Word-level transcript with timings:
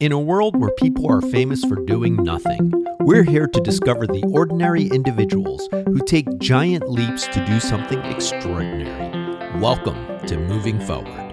In 0.00 0.12
a 0.12 0.20
world 0.20 0.54
where 0.54 0.70
people 0.78 1.10
are 1.10 1.20
famous 1.20 1.64
for 1.64 1.74
doing 1.84 2.14
nothing, 2.14 2.72
we're 3.00 3.24
here 3.24 3.48
to 3.48 3.60
discover 3.60 4.06
the 4.06 4.22
ordinary 4.32 4.84
individuals 4.84 5.68
who 5.72 5.98
take 6.06 6.38
giant 6.38 6.88
leaps 6.88 7.26
to 7.26 7.44
do 7.44 7.58
something 7.58 7.98
extraordinary. 8.04 9.58
Welcome 9.58 10.24
to 10.28 10.38
Moving 10.38 10.78
Forward. 10.78 11.27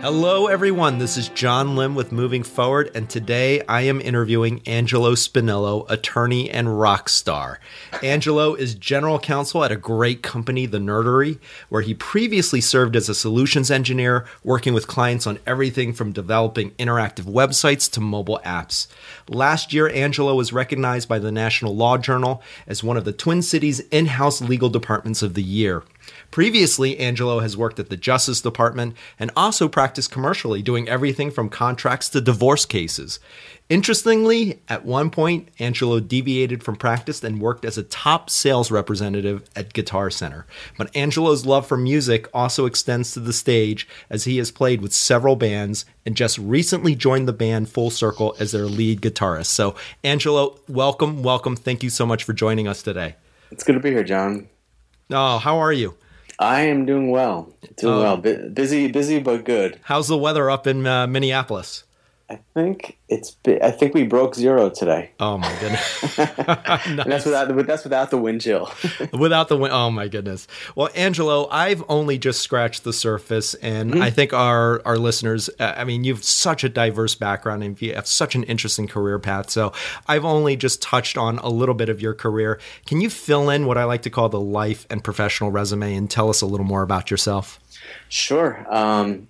Hello, 0.00 0.46
everyone. 0.46 0.96
This 0.96 1.18
is 1.18 1.28
John 1.28 1.76
Lim 1.76 1.94
with 1.94 2.10
Moving 2.10 2.42
Forward, 2.42 2.90
and 2.94 3.10
today 3.10 3.60
I 3.68 3.82
am 3.82 4.00
interviewing 4.00 4.62
Angelo 4.64 5.12
Spinello, 5.12 5.84
attorney 5.90 6.48
and 6.48 6.80
rock 6.80 7.10
star. 7.10 7.60
Angelo 8.02 8.54
is 8.54 8.74
general 8.74 9.18
counsel 9.18 9.62
at 9.62 9.70
a 9.70 9.76
great 9.76 10.22
company, 10.22 10.64
The 10.64 10.78
Nerdery, 10.78 11.38
where 11.68 11.82
he 11.82 11.92
previously 11.92 12.62
served 12.62 12.96
as 12.96 13.10
a 13.10 13.14
solutions 13.14 13.70
engineer, 13.70 14.24
working 14.42 14.72
with 14.72 14.86
clients 14.86 15.26
on 15.26 15.38
everything 15.46 15.92
from 15.92 16.12
developing 16.12 16.70
interactive 16.72 17.26
websites 17.26 17.90
to 17.92 18.00
mobile 18.00 18.40
apps. 18.42 18.86
Last 19.28 19.74
year, 19.74 19.90
Angelo 19.90 20.34
was 20.34 20.50
recognized 20.50 21.10
by 21.10 21.18
the 21.18 21.30
National 21.30 21.76
Law 21.76 21.98
Journal 21.98 22.42
as 22.66 22.82
one 22.82 22.96
of 22.96 23.04
the 23.04 23.12
Twin 23.12 23.42
Cities 23.42 23.80
in 23.90 24.06
house 24.06 24.40
legal 24.40 24.70
departments 24.70 25.20
of 25.20 25.34
the 25.34 25.42
year. 25.42 25.82
Previously, 26.30 26.98
Angelo 26.98 27.40
has 27.40 27.56
worked 27.56 27.78
at 27.78 27.88
the 27.88 27.96
Justice 27.96 28.40
Department 28.40 28.96
and 29.18 29.30
also 29.36 29.68
practiced 29.68 30.10
commercially, 30.10 30.62
doing 30.62 30.88
everything 30.88 31.30
from 31.30 31.48
contracts 31.48 32.08
to 32.10 32.20
divorce 32.20 32.64
cases. 32.64 33.20
Interestingly, 33.70 34.60
at 34.68 34.84
one 34.84 35.10
point, 35.10 35.48
Angelo 35.60 36.00
deviated 36.00 36.64
from 36.64 36.74
practice 36.74 37.22
and 37.22 37.40
worked 37.40 37.64
as 37.64 37.78
a 37.78 37.84
top 37.84 38.28
sales 38.28 38.68
representative 38.68 39.48
at 39.54 39.72
Guitar 39.72 40.10
Center. 40.10 40.44
But 40.76 40.94
Angelo's 40.96 41.46
love 41.46 41.68
for 41.68 41.76
music 41.76 42.28
also 42.34 42.66
extends 42.66 43.12
to 43.12 43.20
the 43.20 43.32
stage 43.32 43.86
as 44.10 44.24
he 44.24 44.38
has 44.38 44.50
played 44.50 44.82
with 44.82 44.92
several 44.92 45.36
bands 45.36 45.84
and 46.04 46.16
just 46.16 46.36
recently 46.38 46.96
joined 46.96 47.28
the 47.28 47.32
band 47.32 47.68
Full 47.68 47.90
Circle 47.90 48.34
as 48.40 48.50
their 48.50 48.66
lead 48.66 49.02
guitarist. 49.02 49.46
So, 49.46 49.76
Angelo, 50.02 50.58
welcome, 50.68 51.22
welcome. 51.22 51.54
Thank 51.54 51.84
you 51.84 51.90
so 51.90 52.04
much 52.04 52.24
for 52.24 52.32
joining 52.32 52.66
us 52.66 52.82
today. 52.82 53.14
It's 53.52 53.62
good 53.62 53.74
to 53.74 53.80
be 53.80 53.90
here, 53.90 54.02
John. 54.02 54.48
Oh, 55.10 55.38
how 55.38 55.58
are 55.58 55.72
you? 55.72 55.94
I 56.38 56.62
am 56.62 56.86
doing 56.86 57.10
well. 57.10 57.52
Doing 57.76 57.94
Oh. 57.94 58.00
well. 58.00 58.16
Bu- 58.16 58.50
busy, 58.50 58.88
busy, 58.90 59.18
but 59.18 59.44
good. 59.44 59.78
How's 59.82 60.08
the 60.08 60.16
weather 60.16 60.48
up 60.50 60.66
in 60.66 60.86
uh, 60.86 61.06
Minneapolis? 61.06 61.84
I 62.30 62.38
think 62.54 62.96
it's. 63.08 63.36
I 63.60 63.72
think 63.72 63.92
we 63.92 64.04
broke 64.04 64.36
zero 64.36 64.70
today. 64.70 65.10
Oh 65.18 65.36
my 65.36 65.52
goodness. 65.58 66.18
And 66.86 67.10
that's 67.10 67.24
without. 67.24 67.48
the- 67.48 67.62
That's 67.64 67.82
without 67.82 68.10
the 68.10 68.18
wind 68.18 68.40
chill. 68.40 68.70
Without 69.12 69.48
the 69.48 69.56
wind. 69.56 69.72
oh 69.74 69.90
my 69.90 70.06
goodness. 70.06 70.46
Well, 70.76 70.90
Angelo, 70.94 71.48
I've 71.50 71.82
only 71.88 72.18
just 72.18 72.40
scratched 72.40 72.84
the 72.84 72.92
surface, 72.92 73.54
and 73.54 74.00
I 74.02 74.10
think 74.10 74.32
our 74.32 74.80
our 74.84 74.96
listeners. 74.96 75.50
Uh, 75.58 75.74
I 75.76 75.82
mean, 75.84 76.04
you've 76.04 76.22
such 76.22 76.62
a 76.62 76.68
diverse 76.68 77.16
background, 77.16 77.64
and 77.64 77.80
you 77.82 77.94
have 77.94 78.06
such 78.06 78.36
an 78.36 78.44
interesting 78.44 78.86
career 78.86 79.18
path. 79.18 79.50
So 79.50 79.72
I've 80.06 80.24
only 80.24 80.54
just 80.54 80.80
touched 80.80 81.18
on 81.18 81.38
a 81.38 81.48
little 81.48 81.74
bit 81.74 81.88
of 81.88 82.00
your 82.00 82.14
career. 82.14 82.60
Can 82.86 83.00
you 83.00 83.10
fill 83.10 83.50
in 83.50 83.66
what 83.66 83.76
I 83.76 83.84
like 83.84 84.02
to 84.02 84.10
call 84.10 84.28
the 84.28 84.40
life 84.40 84.86
and 84.88 85.02
professional 85.02 85.50
resume, 85.50 85.94
and 85.96 86.08
tell 86.08 86.30
us 86.30 86.40
a 86.42 86.46
little 86.46 86.66
more 86.66 86.82
about 86.82 87.10
yourself? 87.10 87.58
sure. 88.08 88.64
Um, 88.72 89.26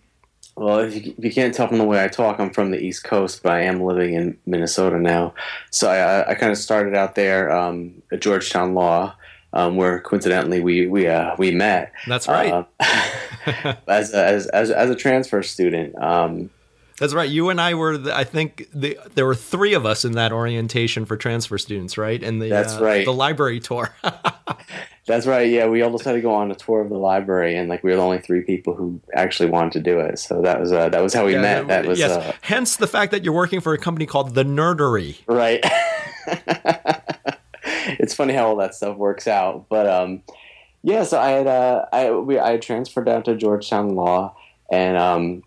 well, 0.56 0.81
if 0.81 0.95
you, 0.95 1.15
if 1.17 1.25
you 1.25 1.33
can't 1.33 1.55
tell 1.55 1.69
from 1.69 1.79
the 1.79 1.84
way 1.84 2.03
I 2.03 2.09
talk, 2.09 2.39
I'm 2.39 2.51
from 2.51 2.70
the 2.70 2.79
East 2.79 3.05
Coast, 3.05 3.43
but 3.43 3.53
I 3.53 3.62
am 3.62 3.83
living 3.83 4.15
in 4.15 4.37
Minnesota 4.47 4.98
now. 4.98 5.34
So 5.70 5.91
I, 5.91 6.31
I 6.31 6.34
kind 6.34 6.53
of 6.53 6.59
started 6.59 6.95
out 6.95 7.15
there 7.15 7.51
um, 7.51 8.03
at 8.12 8.20
Georgetown 8.20 8.75
Law, 8.75 9.15
um, 9.53 9.77
where 9.77 10.01
coincidentally 10.01 10.61
we 10.61 10.87
we 10.87 11.06
uh, 11.06 11.34
we 11.39 11.51
met. 11.51 11.93
That's 12.06 12.28
right. 12.28 12.53
Uh, 12.53 12.65
as, 13.89 14.12
a, 14.12 14.25
as 14.25 14.47
as 14.48 14.71
as 14.71 14.91
a 14.91 14.95
transfer 14.95 15.43
student. 15.43 15.97
Um, 16.01 16.51
That's 16.98 17.15
right. 17.15 17.31
You 17.31 17.48
and 17.48 17.61
I 17.61 17.75
were, 17.75 17.97
the, 17.97 18.15
I 18.15 18.25
think, 18.25 18.69
the, 18.75 18.98
there 19.15 19.25
were 19.25 19.34
three 19.34 19.73
of 19.73 19.87
us 19.87 20.05
in 20.05 20.12
that 20.12 20.33
orientation 20.33 21.06
for 21.06 21.17
transfer 21.17 21.56
students, 21.56 21.97
right? 21.97 22.23
And 22.23 22.43
the 22.43 22.51
That's 22.51 22.75
uh, 22.75 22.84
right. 22.84 23.05
the 23.06 23.15
library 23.15 23.61
tour. 23.61 23.95
That's 25.11 25.27
right. 25.27 25.50
Yeah, 25.50 25.66
we 25.66 25.82
all 25.82 25.91
decided 25.91 26.19
to 26.19 26.22
go 26.22 26.32
on 26.32 26.50
a 26.50 26.54
tour 26.54 26.81
of 26.81 26.88
the 26.88 26.97
library, 26.98 27.56
and 27.56 27.69
like 27.69 27.82
we 27.82 27.91
were 27.91 27.97
the 27.97 28.03
only 28.03 28.21
three 28.21 28.43
people 28.43 28.75
who 28.75 29.00
actually 29.15 29.50
wanted 29.50 29.72
to 29.72 29.81
do 29.81 29.98
it. 29.98 30.19
So 30.21 30.41
that 30.43 30.60
was 30.60 30.71
uh, 30.72 30.88
that 30.88 31.03
was 31.03 31.12
how 31.12 31.26
we 31.26 31.32
Yeah, 31.32 31.41
met. 31.43 31.66
That 31.69 31.84
was 31.87 31.98
yes. 31.98 32.12
uh, 32.12 32.32
Hence 32.43 32.76
the 32.76 32.87
fact 32.87 33.10
that 33.12 33.25
you're 33.25 33.34
working 33.34 33.60
for 33.60 33.75
a 33.75 33.78
company 33.78 34.06
called 34.06 34.34
The 34.34 34.44
Nerdery. 34.44 35.19
right. 35.26 35.60
it's 37.98 38.15
funny 38.15 38.34
how 38.34 38.47
all 38.47 38.56
that 38.56 38.75
stuff 38.75 38.97
works 38.97 39.26
out, 39.26 39.66
but 39.69 39.87
um, 39.87 40.22
yeah. 40.82 41.03
So 41.03 41.19
I 41.19 41.31
had 41.31 41.47
uh, 41.47 41.87
I 41.92 42.10
we 42.12 42.38
I 42.38 42.53
had 42.53 42.62
transferred 42.62 43.06
down 43.06 43.22
to 43.25 43.37
Georgetown 43.37 43.94
Law, 43.94 44.37
and 44.71 44.97
um, 44.97 45.42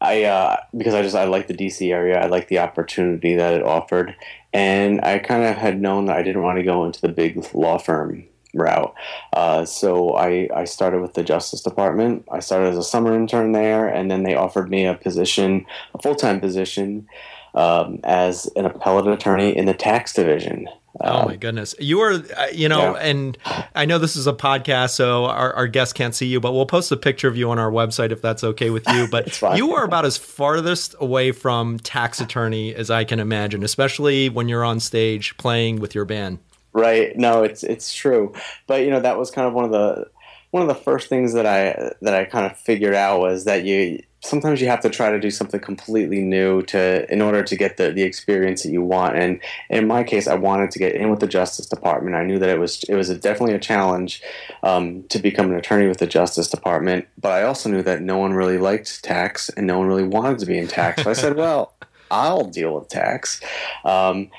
I 0.00 0.24
uh, 0.24 0.56
because 0.76 0.94
I 0.94 1.02
just 1.02 1.14
I 1.14 1.24
like 1.24 1.46
the 1.46 1.54
DC 1.54 1.92
area. 1.92 2.20
I 2.20 2.26
like 2.26 2.48
the 2.48 2.58
opportunity 2.58 3.36
that 3.36 3.54
it 3.54 3.62
offered, 3.62 4.14
and 4.52 5.00
I 5.02 5.18
kind 5.18 5.44
of 5.44 5.56
had 5.56 5.80
known 5.80 6.06
that 6.06 6.16
I 6.16 6.22
didn't 6.22 6.42
want 6.42 6.58
to 6.58 6.64
go 6.64 6.84
into 6.84 7.00
the 7.00 7.08
big 7.08 7.54
law 7.54 7.78
firm 7.78 8.24
route. 8.54 8.94
Uh, 9.32 9.64
so 9.64 10.14
I 10.14 10.48
I 10.54 10.64
started 10.64 11.00
with 11.00 11.14
the 11.14 11.22
Justice 11.22 11.62
Department. 11.62 12.24
I 12.30 12.40
started 12.40 12.68
as 12.68 12.78
a 12.78 12.82
summer 12.82 13.14
intern 13.14 13.52
there, 13.52 13.88
and 13.88 14.10
then 14.10 14.22
they 14.22 14.34
offered 14.34 14.68
me 14.70 14.84
a 14.86 14.94
position, 14.94 15.64
a 15.94 15.98
full 16.02 16.14
time 16.14 16.40
position, 16.40 17.06
um, 17.54 18.00
as 18.04 18.46
an 18.56 18.66
appellate 18.66 19.06
attorney 19.08 19.56
in 19.56 19.66
the 19.66 19.74
tax 19.74 20.12
division. 20.12 20.68
Oh 21.00 21.20
Um, 21.20 21.28
my 21.28 21.36
goodness. 21.36 21.74
You 21.78 22.00
are, 22.02 22.12
uh, 22.12 22.46
you 22.52 22.68
know, 22.68 22.92
Yeah. 22.94 23.00
and 23.00 23.38
I 23.74 23.86
know 23.86 23.96
this 23.98 24.14
is 24.14 24.26
a 24.26 24.32
podcast, 24.34 24.90
so 24.90 25.24
our, 25.24 25.50
our 25.54 25.66
guests 25.66 25.94
can't 25.94 26.14
see 26.14 26.26
you, 26.26 26.38
but 26.38 26.52
we'll 26.52 26.66
post 26.66 26.92
a 26.92 26.98
picture 26.98 27.28
of 27.28 27.36
you 27.36 27.50
on 27.50 27.58
our 27.58 27.70
website 27.70 28.12
if 28.12 28.20
that's 28.20 28.44
okay 28.44 28.68
with 28.68 28.86
you. 28.90 29.08
But 29.08 29.40
you 29.56 29.72
are 29.72 29.84
about 29.84 30.04
as 30.04 30.18
farthest 30.18 30.94
away 31.00 31.32
from 31.32 31.78
tax 31.78 32.20
attorney 32.20 32.74
as 32.74 32.90
I 32.90 33.04
can 33.04 33.20
imagine, 33.20 33.62
especially 33.62 34.28
when 34.28 34.48
you're 34.50 34.64
on 34.64 34.80
stage 34.80 35.34
playing 35.38 35.80
with 35.80 35.94
your 35.94 36.04
band. 36.04 36.40
Right. 36.72 37.16
No, 37.16 37.42
it's 37.42 37.62
it's 37.62 37.94
true. 37.94 38.32
But 38.66 38.82
you 38.82 38.90
know, 38.90 39.00
that 39.00 39.18
was 39.18 39.30
kind 39.30 39.46
of 39.46 39.54
one 39.54 39.64
of 39.64 39.72
the 39.72 40.08
one 40.52 40.62
of 40.62 40.68
the 40.68 40.74
first 40.74 41.08
things 41.08 41.32
that 41.32 41.46
I 41.46 41.92
that 42.02 42.14
I 42.14 42.24
kind 42.24 42.46
of 42.46 42.58
figured 42.58 42.94
out 42.94 43.20
was 43.20 43.44
that 43.44 43.64
you 43.64 44.02
sometimes 44.20 44.60
you 44.60 44.68
have 44.68 44.80
to 44.80 44.90
try 44.90 45.10
to 45.10 45.18
do 45.18 45.30
something 45.30 45.58
completely 45.58 46.20
new 46.20 46.62
to 46.62 47.10
in 47.12 47.20
order 47.20 47.42
to 47.42 47.56
get 47.56 47.76
the 47.76 47.90
the 47.90 48.02
experience 48.02 48.62
that 48.62 48.70
you 48.70 48.82
want. 48.82 49.16
And 49.16 49.40
in 49.68 49.86
my 49.86 50.04
case, 50.04 50.28
I 50.28 50.34
wanted 50.34 50.70
to 50.72 50.78
get 50.78 50.94
in 50.94 51.10
with 51.10 51.20
the 51.20 51.26
Justice 51.26 51.66
Department. 51.66 52.16
I 52.16 52.24
knew 52.24 52.38
that 52.38 52.48
it 52.48 52.58
was 52.58 52.84
it 52.84 52.94
was 52.94 53.10
a, 53.10 53.16
definitely 53.16 53.54
a 53.54 53.58
challenge 53.58 54.22
um, 54.62 55.04
to 55.04 55.18
become 55.18 55.50
an 55.50 55.56
attorney 55.56 55.88
with 55.88 55.98
the 55.98 56.06
Justice 56.06 56.48
Department. 56.48 57.08
But 57.18 57.32
I 57.32 57.42
also 57.42 57.68
knew 57.68 57.82
that 57.82 58.02
no 58.02 58.18
one 58.18 58.32
really 58.32 58.58
liked 58.58 59.02
tax 59.02 59.48
and 59.50 59.66
no 59.66 59.78
one 59.78 59.88
really 59.88 60.04
wanted 60.06 60.38
to 60.40 60.46
be 60.46 60.58
in 60.58 60.68
tax. 60.68 61.02
So 61.02 61.10
I 61.10 61.14
said, 61.14 61.36
well, 61.36 61.74
I'll 62.10 62.44
deal 62.44 62.74
with 62.74 62.88
tax. 62.88 63.40
Um, 63.84 64.30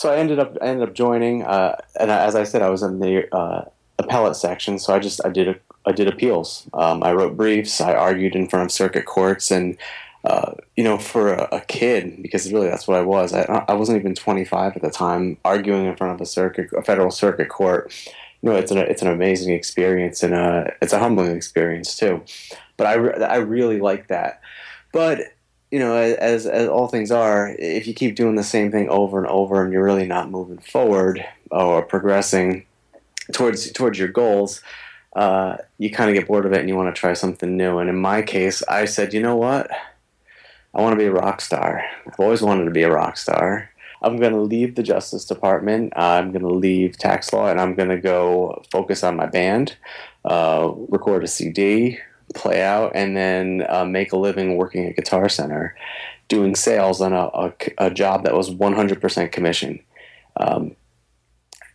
so 0.00 0.10
I 0.10 0.16
ended 0.16 0.38
up 0.38 0.56
ended 0.62 0.88
up 0.88 0.94
joining, 0.94 1.42
uh, 1.42 1.76
and 2.00 2.10
as 2.10 2.34
I 2.34 2.44
said, 2.44 2.62
I 2.62 2.70
was 2.70 2.82
in 2.82 3.00
the 3.00 3.30
uh, 3.36 3.66
appellate 3.98 4.34
section. 4.34 4.78
So 4.78 4.94
I 4.94 4.98
just 4.98 5.20
I 5.26 5.28
did 5.28 5.46
a, 5.46 5.56
I 5.84 5.92
did 5.92 6.08
appeals. 6.08 6.66
Um, 6.72 7.02
I 7.02 7.12
wrote 7.12 7.36
briefs. 7.36 7.82
I 7.82 7.92
argued 7.92 8.34
in 8.34 8.48
front 8.48 8.64
of 8.64 8.72
circuit 8.72 9.04
courts, 9.04 9.50
and 9.50 9.76
uh, 10.24 10.54
you 10.74 10.84
know, 10.84 10.96
for 10.96 11.34
a, 11.34 11.56
a 11.56 11.60
kid, 11.60 12.22
because 12.22 12.50
really 12.50 12.66
that's 12.66 12.88
what 12.88 12.96
I 12.96 13.02
was. 13.02 13.34
I, 13.34 13.42
I 13.68 13.74
wasn't 13.74 13.98
even 14.00 14.14
25 14.14 14.76
at 14.76 14.80
the 14.80 14.88
time, 14.88 15.36
arguing 15.44 15.84
in 15.84 15.94
front 15.96 16.14
of 16.14 16.20
a 16.22 16.24
circuit, 16.26 16.70
a 16.74 16.80
federal 16.80 17.10
circuit 17.10 17.50
court. 17.50 17.92
You 18.40 18.48
know, 18.48 18.56
it's 18.56 18.70
an 18.70 18.78
it's 18.78 19.02
an 19.02 19.08
amazing 19.08 19.52
experience, 19.52 20.22
and 20.22 20.32
uh, 20.32 20.64
it's 20.80 20.94
a 20.94 20.98
humbling 20.98 21.36
experience 21.36 21.94
too. 21.94 22.24
But 22.78 22.86
I 22.86 22.92
I 22.94 23.36
really 23.36 23.80
like 23.80 24.08
that. 24.08 24.40
But 24.92 25.34
you 25.70 25.78
know, 25.78 25.94
as 25.96 26.46
as 26.46 26.68
all 26.68 26.88
things 26.88 27.10
are, 27.10 27.54
if 27.58 27.86
you 27.86 27.94
keep 27.94 28.16
doing 28.16 28.34
the 28.34 28.42
same 28.42 28.70
thing 28.70 28.88
over 28.88 29.18
and 29.18 29.26
over, 29.28 29.62
and 29.62 29.72
you're 29.72 29.84
really 29.84 30.06
not 30.06 30.30
moving 30.30 30.58
forward 30.58 31.24
or 31.50 31.82
progressing 31.82 32.66
towards 33.32 33.70
towards 33.72 33.98
your 33.98 34.08
goals, 34.08 34.62
uh, 35.14 35.56
you 35.78 35.90
kind 35.90 36.10
of 36.10 36.14
get 36.14 36.26
bored 36.26 36.46
of 36.46 36.52
it, 36.52 36.60
and 36.60 36.68
you 36.68 36.76
want 36.76 36.94
to 36.94 36.98
try 36.98 37.12
something 37.12 37.56
new. 37.56 37.78
And 37.78 37.88
in 37.88 37.96
my 37.96 38.22
case, 38.22 38.62
I 38.68 38.84
said, 38.84 39.14
you 39.14 39.22
know 39.22 39.36
what? 39.36 39.70
I 40.74 40.80
want 40.80 40.92
to 40.92 40.98
be 40.98 41.06
a 41.06 41.12
rock 41.12 41.40
star. 41.40 41.84
I've 42.06 42.18
always 42.18 42.42
wanted 42.42 42.64
to 42.64 42.70
be 42.70 42.82
a 42.82 42.92
rock 42.92 43.16
star. 43.16 43.70
I'm 44.02 44.16
going 44.16 44.32
to 44.32 44.40
leave 44.40 44.76
the 44.76 44.82
Justice 44.82 45.24
Department. 45.24 45.92
I'm 45.94 46.32
going 46.32 46.42
to 46.42 46.48
leave 46.48 46.96
tax 46.96 47.32
law, 47.32 47.48
and 47.48 47.60
I'm 47.60 47.74
going 47.74 47.90
to 47.90 47.98
go 47.98 48.62
focus 48.72 49.04
on 49.04 49.16
my 49.16 49.26
band, 49.26 49.76
uh, 50.24 50.70
record 50.88 51.24
a 51.24 51.26
CD, 51.26 51.98
play 52.34 52.62
out, 52.62 52.92
and 52.94 53.16
then 53.16 53.66
uh, 53.68 53.84
make 53.84 54.12
a 54.12 54.16
living 54.16 54.56
working 54.56 54.86
at 54.86 54.96
Guitar 54.96 55.28
Center, 55.28 55.76
doing 56.28 56.54
sales 56.54 57.00
on 57.00 57.12
a, 57.12 57.26
a, 57.34 57.52
a 57.78 57.90
job 57.90 58.24
that 58.24 58.34
was 58.34 58.50
100% 58.50 59.32
commission. 59.32 59.80
Um, 60.36 60.76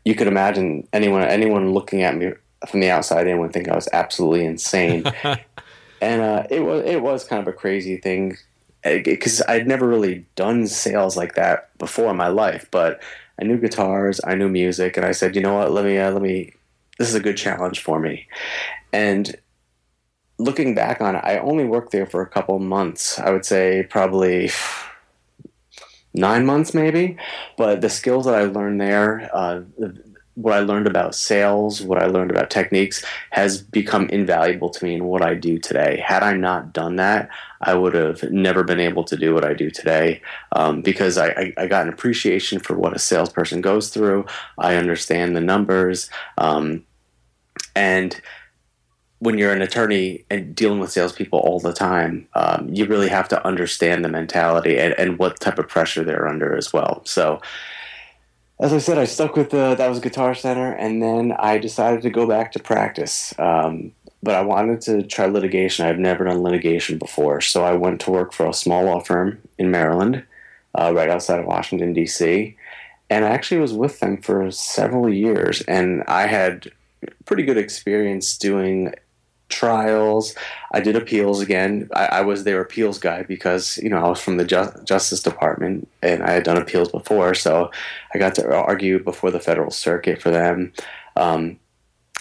you 0.05 0.15
could 0.15 0.27
imagine 0.27 0.87
anyone 0.93 1.23
anyone 1.23 1.73
looking 1.73 2.03
at 2.03 2.15
me 2.15 2.31
from 2.67 2.79
the 2.79 2.89
outside 2.89 3.27
in 3.27 3.39
would 3.39 3.53
think 3.53 3.67
I 3.67 3.75
was 3.75 3.89
absolutely 3.91 4.45
insane, 4.45 5.03
and 6.01 6.21
uh, 6.21 6.43
it 6.49 6.61
was 6.61 6.85
it 6.85 7.01
was 7.01 7.25
kind 7.25 7.41
of 7.41 7.47
a 7.47 7.57
crazy 7.57 7.97
thing 7.97 8.37
because 8.83 9.41
I'd 9.47 9.67
never 9.67 9.87
really 9.87 10.25
done 10.35 10.67
sales 10.67 11.17
like 11.17 11.35
that 11.35 11.75
before 11.79 12.11
in 12.11 12.17
my 12.17 12.27
life, 12.27 12.67
but 12.69 13.01
I 13.39 13.43
knew 13.43 13.57
guitars, 13.57 14.21
I 14.23 14.35
knew 14.35 14.47
music, 14.47 14.95
and 14.95 15.05
I 15.05 15.11
said, 15.11 15.35
you 15.35 15.41
know 15.41 15.55
what, 15.55 15.71
let 15.71 15.85
me 15.85 15.97
uh, 15.97 16.11
let 16.11 16.21
me. 16.21 16.53
This 16.97 17.09
is 17.09 17.15
a 17.15 17.19
good 17.19 17.35
challenge 17.35 17.81
for 17.81 17.99
me, 17.99 18.27
and 18.93 19.35
looking 20.37 20.75
back 20.75 21.01
on 21.01 21.15
it, 21.15 21.23
I 21.23 21.37
only 21.37 21.65
worked 21.65 21.91
there 21.91 22.05
for 22.05 22.21
a 22.21 22.27
couple 22.27 22.57
months. 22.59 23.19
I 23.19 23.31
would 23.31 23.45
say 23.45 23.87
probably 23.89 24.51
nine 26.13 26.45
months, 26.45 26.73
maybe. 26.73 27.17
But 27.57 27.81
the 27.81 27.89
skills 27.89 28.25
that 28.25 28.35
I 28.35 28.43
learned 28.43 28.81
there, 28.81 29.29
uh, 29.33 29.61
what 30.35 30.53
I 30.53 30.59
learned 30.59 30.87
about 30.87 31.15
sales, 31.15 31.81
what 31.81 32.01
I 32.01 32.07
learned 32.07 32.29
about 32.29 32.49
techniques, 32.49 33.03
has 33.31 33.61
become 33.61 34.09
invaluable 34.09 34.69
to 34.69 34.83
me 34.83 34.95
in 34.95 35.05
what 35.05 35.21
I 35.21 35.33
do 35.33 35.57
today. 35.57 36.03
Had 36.05 36.23
I 36.23 36.33
not 36.33 36.73
done 36.73 36.97
that, 36.97 37.29
I 37.61 37.73
would 37.73 37.93
have 37.95 38.21
never 38.31 38.63
been 38.63 38.81
able 38.81 39.05
to 39.05 39.15
do 39.15 39.33
what 39.33 39.45
I 39.45 39.53
do 39.53 39.69
today 39.69 40.21
um, 40.51 40.81
because 40.81 41.17
I, 41.17 41.27
I, 41.29 41.53
I, 41.57 41.67
got 41.67 41.87
an 41.87 41.93
appreciation 41.93 42.59
for 42.59 42.75
what 42.75 42.95
a 42.95 42.99
salesperson 42.99 43.61
goes 43.61 43.89
through. 43.89 44.25
I 44.57 44.75
understand 44.75 45.35
the 45.35 45.41
numbers. 45.41 46.09
Um, 46.37 46.83
and 47.75 48.19
when 49.19 49.37
you're 49.37 49.53
an 49.53 49.61
attorney 49.61 50.25
and 50.29 50.55
dealing 50.55 50.79
with 50.79 50.91
salespeople 50.91 51.39
all 51.39 51.59
the 51.59 51.73
time, 51.73 52.27
um, 52.35 52.69
you 52.71 52.85
really 52.85 53.07
have 53.07 53.27
to 53.29 53.47
understand 53.47 54.03
the 54.03 54.09
mentality 54.09 54.77
and, 54.77 54.93
and 54.97 55.17
what 55.17 55.39
type 55.39 55.57
of 55.57 55.67
pressure 55.67 56.03
they're 56.03 56.27
under 56.27 56.55
as 56.55 56.73
well. 56.73 57.01
So, 57.05 57.41
as 58.59 58.71
I 58.71 58.77
said, 58.77 58.97
I 58.97 59.03
stuck 59.05 59.35
with 59.35 59.49
the 59.49 59.75
that 59.75 59.89
was 59.89 59.99
Guitar 59.99 60.33
Center, 60.33 60.71
and 60.71 61.01
then 61.01 61.33
I 61.33 61.57
decided 61.57 62.01
to 62.03 62.09
go 62.09 62.25
back 62.25 62.53
to 62.53 62.59
practice. 62.59 63.33
Um, 63.37 63.91
but 64.23 64.35
I 64.35 64.41
wanted 64.41 64.81
to 64.81 65.03
try 65.03 65.25
litigation. 65.25 65.85
I've 65.85 65.99
never 65.99 66.23
done 66.23 66.41
litigation 66.41 66.97
before, 66.97 67.41
so 67.41 67.63
I 67.63 67.73
went 67.73 68.01
to 68.01 68.11
work 68.11 68.33
for 68.33 68.47
a 68.47 68.53
small 68.53 68.85
law 68.85 68.99
firm 69.01 69.41
in 69.57 69.71
Maryland, 69.71 70.23
uh, 70.73 70.93
right 70.95 71.09
outside 71.09 71.39
of 71.39 71.45
Washington 71.45 71.93
D.C. 71.93 72.55
And 73.09 73.25
I 73.25 73.29
actually 73.29 73.59
was 73.59 73.73
with 73.73 73.99
them 73.99 74.21
for 74.21 74.49
several 74.51 75.13
years, 75.13 75.61
and 75.61 76.03
I 76.07 76.27
had 76.27 76.71
pretty 77.25 77.43
good 77.43 77.57
experience 77.57 78.37
doing 78.37 78.93
trials. 79.49 80.35
I 80.73 80.81
did 80.81 80.95
appeals 80.95 81.41
again. 81.41 81.89
I, 81.93 82.05
I, 82.05 82.21
was 82.21 82.43
their 82.43 82.61
appeals 82.61 82.97
guy 82.97 83.23
because 83.23 83.77
you 83.77 83.89
know 83.89 83.97
I 83.97 84.09
was 84.09 84.19
from 84.19 84.37
the 84.37 84.45
Ju- 84.45 84.73
Justice 84.83 85.21
Department 85.21 85.87
and 86.01 86.23
I 86.23 86.31
had 86.31 86.43
done 86.43 86.57
appeals 86.57 86.89
before, 86.89 87.33
so 87.33 87.69
I 88.13 88.17
got 88.17 88.35
to 88.35 88.55
argue 88.55 89.03
before 89.03 89.31
the 89.31 89.39
federal 89.39 89.71
circuit 89.71 90.21
for 90.21 90.31
them. 90.31 90.73
Um, 91.15 91.59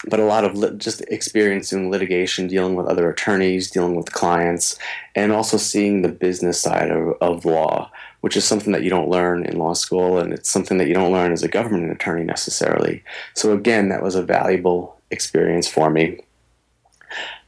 but 0.07 0.19
a 0.19 0.25
lot 0.25 0.43
of 0.43 0.77
just 0.77 1.01
experiencing 1.07 1.89
litigation, 1.89 2.47
dealing 2.47 2.75
with 2.75 2.85
other 2.85 3.09
attorneys, 3.09 3.71
dealing 3.71 3.95
with 3.95 4.11
clients, 4.11 4.77
and 5.15 5.31
also 5.31 5.57
seeing 5.57 6.01
the 6.01 6.09
business 6.09 6.59
side 6.59 6.91
of, 6.91 7.15
of 7.21 7.45
law, 7.45 7.89
which 8.21 8.37
is 8.37 8.45
something 8.45 8.71
that 8.73 8.83
you 8.83 8.89
don't 8.89 9.09
learn 9.09 9.45
in 9.45 9.57
law 9.57 9.73
school, 9.73 10.19
and 10.19 10.33
it's 10.33 10.49
something 10.49 10.77
that 10.77 10.87
you 10.87 10.93
don't 10.93 11.11
learn 11.11 11.31
as 11.31 11.43
a 11.43 11.47
government 11.47 11.91
attorney 11.91 12.23
necessarily. 12.23 13.03
So 13.33 13.53
again, 13.53 13.89
that 13.89 14.03
was 14.03 14.15
a 14.15 14.21
valuable 14.21 14.99
experience 15.11 15.67
for 15.67 15.89
me. 15.89 16.19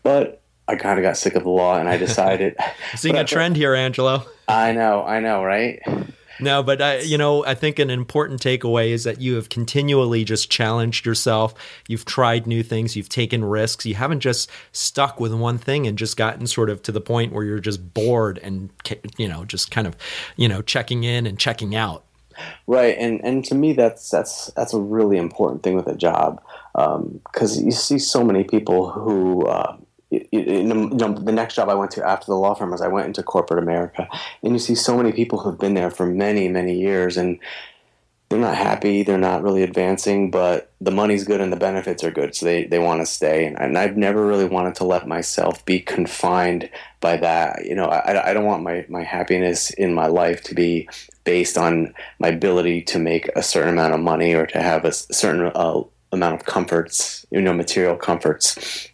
But 0.07 0.41
I 0.69 0.77
kind 0.77 0.97
of 0.97 1.03
got 1.03 1.17
sick 1.17 1.35
of 1.35 1.43
the 1.43 1.49
law, 1.49 1.77
and 1.77 1.89
I 1.89 1.97
decided. 1.97 2.55
Seeing 2.95 3.17
a 3.17 3.25
trend 3.25 3.57
here, 3.57 3.75
Angelo. 3.75 4.25
I 4.47 4.71
know, 4.71 5.03
I 5.03 5.19
know, 5.19 5.43
right? 5.43 5.81
No, 6.39 6.63
but 6.63 6.81
I, 6.81 6.99
you 6.99 7.17
know, 7.17 7.43
I 7.43 7.55
think 7.55 7.77
an 7.77 7.89
important 7.89 8.41
takeaway 8.41 8.91
is 8.91 9.03
that 9.03 9.19
you 9.19 9.35
have 9.35 9.49
continually 9.49 10.23
just 10.23 10.49
challenged 10.49 11.05
yourself. 11.05 11.55
You've 11.89 12.05
tried 12.05 12.47
new 12.47 12.63
things. 12.63 12.95
You've 12.95 13.09
taken 13.09 13.43
risks. 13.43 13.85
You 13.85 13.95
haven't 13.95 14.21
just 14.21 14.49
stuck 14.71 15.19
with 15.19 15.33
one 15.33 15.57
thing 15.57 15.85
and 15.85 15.97
just 15.97 16.15
gotten 16.15 16.47
sort 16.47 16.69
of 16.69 16.81
to 16.83 16.93
the 16.93 17.01
point 17.01 17.33
where 17.33 17.43
you're 17.43 17.59
just 17.59 17.93
bored 17.93 18.37
and 18.37 18.69
you 19.17 19.27
know 19.27 19.43
just 19.43 19.71
kind 19.71 19.87
of 19.87 19.97
you 20.37 20.47
know 20.47 20.61
checking 20.61 21.03
in 21.03 21.25
and 21.27 21.37
checking 21.37 21.75
out. 21.75 22.05
Right, 22.65 22.95
and 22.97 23.19
and 23.25 23.43
to 23.43 23.55
me 23.55 23.73
that's 23.73 24.09
that's 24.09 24.53
that's 24.55 24.73
a 24.73 24.79
really 24.79 25.17
important 25.17 25.63
thing 25.63 25.75
with 25.75 25.87
a 25.87 25.97
job 25.97 26.41
because 26.73 27.57
um, 27.57 27.65
you 27.65 27.71
see 27.73 27.99
so 27.99 28.23
many 28.23 28.45
people 28.45 28.89
who. 28.89 29.41
Uh, 29.41 29.75
in 30.11 30.67
know, 30.69 31.13
the 31.13 31.31
next 31.31 31.55
job 31.55 31.69
I 31.69 31.75
went 31.75 31.91
to 31.91 32.07
after 32.07 32.27
the 32.27 32.35
law 32.35 32.53
firm 32.53 32.71
was 32.71 32.81
I 32.81 32.87
went 32.87 33.07
into 33.07 33.23
corporate 33.23 33.61
America, 33.61 34.07
and 34.43 34.53
you 34.53 34.59
see 34.59 34.75
so 34.75 34.95
many 34.95 35.11
people 35.11 35.39
who've 35.39 35.59
been 35.59 35.73
there 35.73 35.91
for 35.91 36.05
many, 36.05 36.47
many 36.47 36.79
years, 36.79 37.17
and 37.17 37.39
they're 38.29 38.39
not 38.39 38.55
happy, 38.55 39.03
they're 39.03 39.17
not 39.17 39.41
really 39.41 39.63
advancing, 39.63 40.29
but 40.29 40.71
the 40.81 40.91
money's 40.91 41.23
good 41.23 41.39
and 41.39 41.51
the 41.51 41.57
benefits 41.57 42.03
are 42.03 42.11
good, 42.11 42.35
so 42.35 42.45
they, 42.45 42.65
they 42.65 42.79
want 42.79 43.01
to 43.01 43.05
stay. 43.05 43.45
And, 43.45 43.57
and 43.57 43.77
I've 43.77 43.95
never 43.95 44.25
really 44.25 44.45
wanted 44.45 44.75
to 44.75 44.83
let 44.83 45.07
myself 45.07 45.63
be 45.65 45.79
confined 45.79 46.69
by 46.99 47.17
that. 47.17 47.65
You 47.65 47.75
know, 47.75 47.85
I, 47.85 48.29
I 48.29 48.33
don't 48.33 48.45
want 48.45 48.63
my, 48.63 48.85
my 48.89 49.03
happiness 49.03 49.69
in 49.71 49.93
my 49.93 50.07
life 50.07 50.43
to 50.43 50.55
be 50.55 50.89
based 51.23 51.57
on 51.57 51.93
my 52.19 52.29
ability 52.29 52.81
to 52.81 52.99
make 52.99 53.29
a 53.35 53.43
certain 53.43 53.73
amount 53.73 53.93
of 53.93 54.01
money 54.01 54.33
or 54.33 54.45
to 54.47 54.61
have 54.61 54.83
a 54.83 54.91
certain 54.91 55.49
uh, 55.55 55.81
amount 56.11 56.35
of 56.35 56.45
comforts, 56.45 57.25
you 57.31 57.41
know, 57.41 57.53
material 57.53 57.95
comforts. 57.95 58.89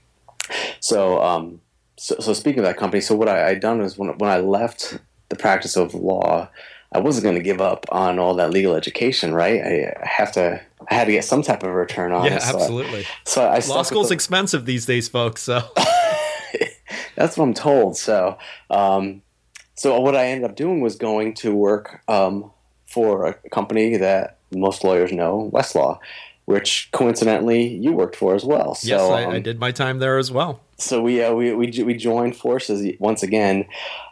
So, 0.84 1.24
um, 1.24 1.62
so, 1.96 2.18
so 2.20 2.34
speaking 2.34 2.60
of 2.60 2.66
that 2.66 2.76
company, 2.76 3.00
so 3.00 3.16
what 3.16 3.30
I, 3.30 3.52
I 3.52 3.56
done 3.56 3.80
was 3.80 3.98
when, 3.98 4.10
when 4.18 4.30
I 4.30 4.40
left 4.40 5.00
the 5.30 5.38
practice 5.38 5.78
of 5.78 5.94
law, 5.94 6.50
I 6.92 7.00
wasn't 7.00 7.24
going 7.24 7.38
to 7.38 7.42
give 7.42 7.62
up 7.62 7.86
on 7.90 8.20
all 8.20 8.36
that 8.36 8.52
legal 8.52 8.76
education, 8.76 9.34
right? 9.34 9.62
I, 9.62 9.96
I 10.04 10.06
have 10.06 10.34
to, 10.34 10.62
I 10.92 10.94
had 10.94 11.06
to 11.06 11.14
get 11.14 11.24
some 11.24 11.42
type 11.42 11.64
of 11.64 11.72
return 11.72 12.12
on 12.12 12.26
yeah, 12.26 12.36
it. 12.36 12.42
So 12.42 12.60
absolutely. 12.60 13.00
I, 13.00 13.06
so 13.24 13.46
I 13.46 13.60
law 13.60 13.84
school's 13.84 14.10
the, 14.10 14.16
expensive 14.16 14.66
these 14.66 14.86
days, 14.86 15.08
folks. 15.08 15.42
So 15.42 15.62
that's 17.16 17.38
what 17.38 17.46
I'm 17.46 17.54
told. 17.54 17.96
So, 17.96 18.38
um, 18.70 19.22
so 19.76 19.98
what 20.02 20.18
I 20.18 20.26
ended 20.26 20.50
up 20.50 20.58
doing 20.58 20.82
was 20.82 20.98
going 20.98 21.34
to 21.36 21.56
work 21.56 22.02
um, 22.10 22.52
for 22.88 23.28
a 23.28 23.50
company 23.52 23.96
that 23.96 24.38
most 24.52 24.84
lawyers 24.84 25.14
know, 25.14 25.50
Westlaw 25.54 25.98
which 26.46 26.90
coincidentally 26.92 27.68
you 27.68 27.94
worked 27.94 28.16
for 28.16 28.36
as 28.36 28.44
well. 28.44 28.76
So, 28.76 28.88
yes, 28.88 29.02
I, 29.02 29.24
um, 29.24 29.32
I 29.32 29.40
did 29.40 29.60
my 29.60 29.72
time 29.72 30.00
there 30.00 30.18
as 30.18 30.32
well. 30.32 30.60
So 30.78 31.02
we 31.02 31.24
uh, 31.24 31.34
we, 31.34 31.54
we 31.54 31.84
we 31.84 31.94
joined 31.94 32.36
forces 32.36 32.86
once 33.00 33.24
again, 33.24 33.66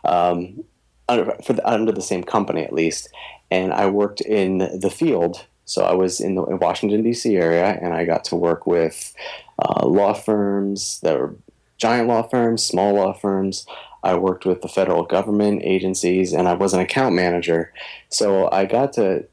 um, 0.05 0.63
under 1.09 1.35
for 1.43 1.53
the, 1.53 1.67
under 1.69 1.91
the 1.91 2.01
same 2.01 2.23
company 2.23 2.63
at 2.63 2.73
least, 2.73 3.09
and 3.49 3.73
I 3.73 3.87
worked 3.87 4.21
in 4.21 4.79
the 4.79 4.89
field. 4.89 5.45
So 5.65 5.83
I 5.83 5.93
was 5.93 6.19
in 6.19 6.35
the 6.35 6.43
in 6.45 6.59
Washington 6.59 7.03
D.C. 7.03 7.35
area, 7.35 7.77
and 7.81 7.93
I 7.93 8.05
got 8.05 8.23
to 8.25 8.35
work 8.35 8.65
with 8.65 9.13
uh, 9.59 9.85
law 9.85 10.13
firms 10.13 10.99
that 11.01 11.19
were 11.19 11.35
giant 11.77 12.07
law 12.07 12.21
firms, 12.21 12.63
small 12.63 12.93
law 12.93 13.13
firms. 13.13 13.65
I 14.03 14.15
worked 14.15 14.45
with 14.45 14.61
the 14.61 14.67
federal 14.67 15.03
government 15.03 15.61
agencies, 15.63 16.33
and 16.33 16.47
I 16.47 16.53
was 16.53 16.73
an 16.73 16.79
account 16.79 17.13
manager. 17.15 17.73
So 18.09 18.49
I 18.51 18.65
got 18.65 18.93
to 18.93 19.25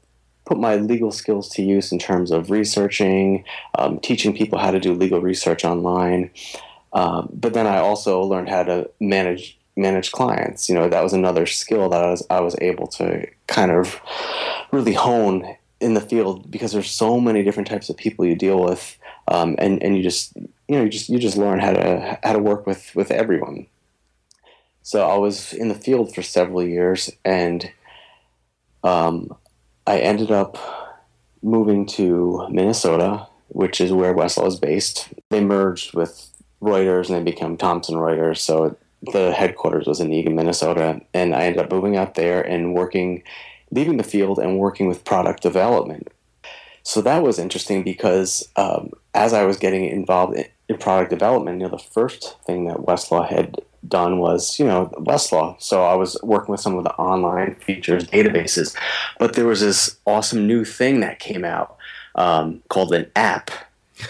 put 0.49 0.59
my 0.59 0.77
legal 0.77 1.11
skills 1.11 1.47
to 1.47 1.61
use 1.61 1.91
in 1.91 1.99
terms 1.99 2.31
of 2.31 2.49
researching, 2.49 3.45
um, 3.77 3.99
teaching 3.99 4.35
people 4.35 4.57
how 4.57 4.71
to 4.71 4.79
do 4.79 4.93
legal 4.95 5.21
research 5.21 5.63
online. 5.63 6.31
Um, 6.91 7.29
but 7.31 7.53
then 7.53 7.67
I 7.67 7.77
also 7.77 8.23
learned 8.23 8.49
how 8.49 8.63
to 8.63 8.89
manage 8.99 9.59
manage 9.75 10.11
clients. 10.11 10.67
You 10.67 10.73
know, 10.73 10.89
that 10.89 11.03
was 11.03 11.13
another 11.13 11.45
skill 11.45 11.87
that 11.89 12.03
I 12.03 12.09
was 12.09 12.25
I 12.31 12.39
was 12.39 12.55
able 12.61 12.87
to 12.87 13.27
kind 13.45 13.71
of 13.71 14.01
really 14.71 14.93
hone 14.93 15.55
in 15.79 15.93
the 15.93 16.01
field 16.01 16.49
because 16.49 16.71
there's 16.71 16.89
so 16.89 17.19
many 17.19 17.43
different 17.43 17.69
types 17.69 17.89
of 17.89 17.95
people 17.95 18.25
you 18.25 18.35
deal 18.35 18.59
with, 18.63 18.97
um, 19.27 19.55
and 19.59 19.83
and 19.83 19.95
you 19.95 20.01
just 20.01 20.35
you 20.35 20.75
know 20.75 20.83
you 20.83 20.89
just 20.89 21.09
you 21.09 21.19
just 21.19 21.37
learn 21.37 21.59
how 21.59 21.73
to 21.73 22.19
how 22.23 22.33
to 22.33 22.39
work 22.39 22.65
with 22.65 22.95
with 22.95 23.11
everyone. 23.11 23.67
So 24.81 25.07
I 25.07 25.17
was 25.17 25.53
in 25.53 25.67
the 25.67 25.75
field 25.75 26.15
for 26.15 26.23
several 26.23 26.63
years, 26.63 27.11
and 27.23 27.71
um, 28.83 29.37
I 29.89 29.97
ended 29.97 30.29
up 30.29 30.55
moving 31.41 31.87
to 31.87 32.47
Minnesota, 32.51 33.25
which 33.47 33.81
is 33.81 33.91
where 33.91 34.13
Westlaw 34.13 34.45
is 34.45 34.59
based. 34.59 35.09
They 35.31 35.43
merged 35.43 35.95
with 35.95 36.29
Reuters 36.61 37.07
and 37.07 37.17
they 37.17 37.31
became 37.31 37.57
Thomson 37.57 37.95
Reuters. 37.95 38.37
So 38.37 38.77
the 39.01 39.33
headquarters 39.33 39.87
was 39.87 39.99
in 39.99 40.13
Eagan, 40.13 40.35
Minnesota. 40.35 41.01
And 41.15 41.33
I 41.33 41.41
ended 41.41 41.63
up 41.63 41.71
moving 41.71 41.97
out 41.97 42.13
there 42.13 42.39
and 42.39 42.75
working, 42.75 43.23
leaving 43.71 43.97
the 43.97 44.03
field 44.03 44.37
and 44.37 44.59
working 44.59 44.87
with 44.87 45.05
product 45.05 45.41
development. 45.41 46.09
So 46.83 47.01
that 47.01 47.23
was 47.23 47.39
interesting 47.39 47.81
because 47.83 48.47
um, 48.57 48.91
as 49.15 49.33
I 49.33 49.43
was 49.45 49.57
getting 49.57 49.85
involved 49.85 50.37
in, 50.37 50.45
in 50.67 50.77
product 50.77 51.09
development, 51.09 51.61
you 51.61 51.67
know, 51.67 51.75
the 51.75 51.83
first 51.83 52.37
thing 52.45 52.65
that 52.65 52.77
Westlaw 52.77 53.27
had 53.27 53.55
done 53.87 54.19
was, 54.19 54.59
you 54.59 54.65
know, 54.65 54.91
Westlaw. 54.97 55.61
So 55.61 55.83
I 55.83 55.95
was 55.95 56.17
working 56.23 56.51
with 56.51 56.61
some 56.61 56.77
of 56.77 56.83
the 56.83 56.93
online 56.95 57.55
features, 57.55 58.05
databases, 58.05 58.75
but 59.19 59.33
there 59.33 59.45
was 59.45 59.61
this 59.61 59.97
awesome 60.05 60.47
new 60.47 60.65
thing 60.65 60.99
that 60.99 61.19
came 61.19 61.45
out 61.45 61.77
um, 62.15 62.61
called 62.69 62.93
an 62.93 63.09
app, 63.15 63.51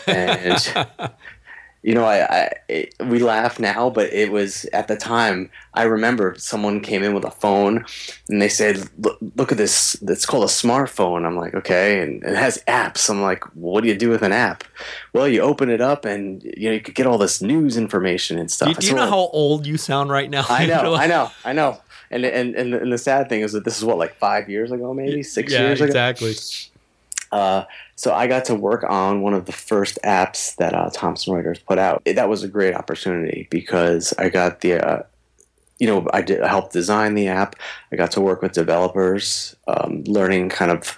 and 0.07 0.57
you 1.81 1.93
know, 1.93 2.03
I, 2.03 2.25
I 2.25 2.51
it, 2.67 2.93
we 3.05 3.19
laugh 3.19 3.57
now, 3.57 3.89
but 3.89 4.12
it 4.12 4.31
was 4.31 4.65
at 4.74 4.89
the 4.89 4.98
time. 4.98 5.50
I 5.74 5.83
remember 5.83 6.36
someone 6.38 6.81
came 6.81 7.03
in 7.03 7.13
with 7.13 7.24
a 7.24 7.31
phone, 7.31 7.86
and 8.27 8.41
they 8.41 8.50
said, 8.50 8.89
"Look, 8.98 9.17
look 9.36 9.51
at 9.53 9.57
this. 9.57 9.95
It's 10.01 10.25
called 10.25 10.43
a 10.43 10.48
smartphone." 10.48 11.25
I'm 11.25 11.38
like, 11.38 11.53
"Okay," 11.53 12.01
and 12.01 12.21
it 12.24 12.36
has 12.36 12.62
apps. 12.67 13.09
I'm 13.09 13.21
like, 13.21 13.45
"What 13.55 13.81
do 13.81 13.88
you 13.88 13.95
do 13.95 14.09
with 14.09 14.24
an 14.24 14.33
app?" 14.33 14.65
Well, 15.13 15.27
you 15.27 15.41
open 15.41 15.69
it 15.69 15.79
up, 15.79 16.03
and 16.03 16.43
you 16.43 16.67
know, 16.67 16.74
you 16.74 16.81
could 16.81 16.95
get 16.95 17.07
all 17.07 17.17
this 17.17 17.41
news 17.41 17.77
information 17.77 18.38
and 18.38 18.51
stuff. 18.51 18.75
Do, 18.75 18.81
do 18.81 18.88
you 18.88 18.95
know 18.95 19.09
how 19.09 19.29
old 19.31 19.65
you 19.65 19.77
sound 19.77 20.09
right 20.09 20.29
now? 20.29 20.45
I 20.50 20.65
know, 20.65 20.95
I 20.95 21.07
know, 21.07 21.31
I 21.45 21.53
know. 21.53 21.79
And, 22.12 22.25
and 22.25 22.55
and 22.55 22.74
and 22.74 22.91
the 22.91 22.98
sad 22.98 23.29
thing 23.29 23.41
is 23.41 23.53
that 23.53 23.63
this 23.63 23.77
is 23.77 23.86
what 23.86 23.98
like 23.98 24.15
five 24.15 24.50
years 24.50 24.71
ago, 24.71 24.93
maybe 24.93 25.24
six 25.24 25.53
yeah, 25.53 25.62
years 25.62 25.79
ago. 25.79 25.88
Exactly. 25.88 26.36
Uh, 27.31 27.63
so 27.99 28.13
I 28.13 28.27
got 28.27 28.45
to 28.45 28.55
work 28.55 28.85
on 28.87 29.21
one 29.21 29.33
of 29.33 29.43
the 29.43 29.51
first 29.51 29.99
apps 30.05 30.55
that 30.55 30.73
uh, 30.73 30.89
Thomson 30.93 31.33
Reuters 31.33 31.61
put 31.65 31.77
out. 31.77 32.01
That 32.05 32.29
was 32.29 32.43
a 32.43 32.47
great 32.47 32.73
opportunity 32.73 33.49
because 33.51 34.13
I 34.17 34.29
got 34.29 34.61
the, 34.61 34.75
uh, 34.75 35.03
you 35.79 35.87
know, 35.87 36.07
I 36.13 36.21
did 36.21 36.41
helped 36.41 36.71
design 36.71 37.15
the 37.15 37.27
app. 37.27 37.57
I 37.91 37.97
got 37.97 38.11
to 38.11 38.21
work 38.21 38.41
with 38.41 38.53
developers, 38.53 39.53
um, 39.67 40.05
learning 40.05 40.47
kind 40.47 40.71
of 40.71 40.95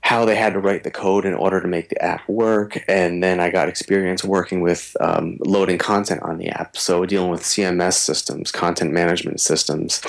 how 0.00 0.24
they 0.24 0.36
had 0.36 0.54
to 0.54 0.58
write 0.58 0.84
the 0.84 0.90
code 0.90 1.26
in 1.26 1.34
order 1.34 1.60
to 1.60 1.68
make 1.68 1.90
the 1.90 2.02
app 2.02 2.26
work. 2.30 2.82
And 2.88 3.22
then 3.22 3.38
I 3.38 3.50
got 3.50 3.68
experience 3.68 4.24
working 4.24 4.62
with 4.62 4.96
um, 5.00 5.36
loading 5.40 5.76
content 5.76 6.22
on 6.22 6.38
the 6.38 6.48
app. 6.48 6.78
So 6.78 7.04
dealing 7.04 7.30
with 7.30 7.42
CMS 7.42 7.98
systems, 7.98 8.50
content 8.50 8.92
management 8.92 9.42
systems. 9.42 10.00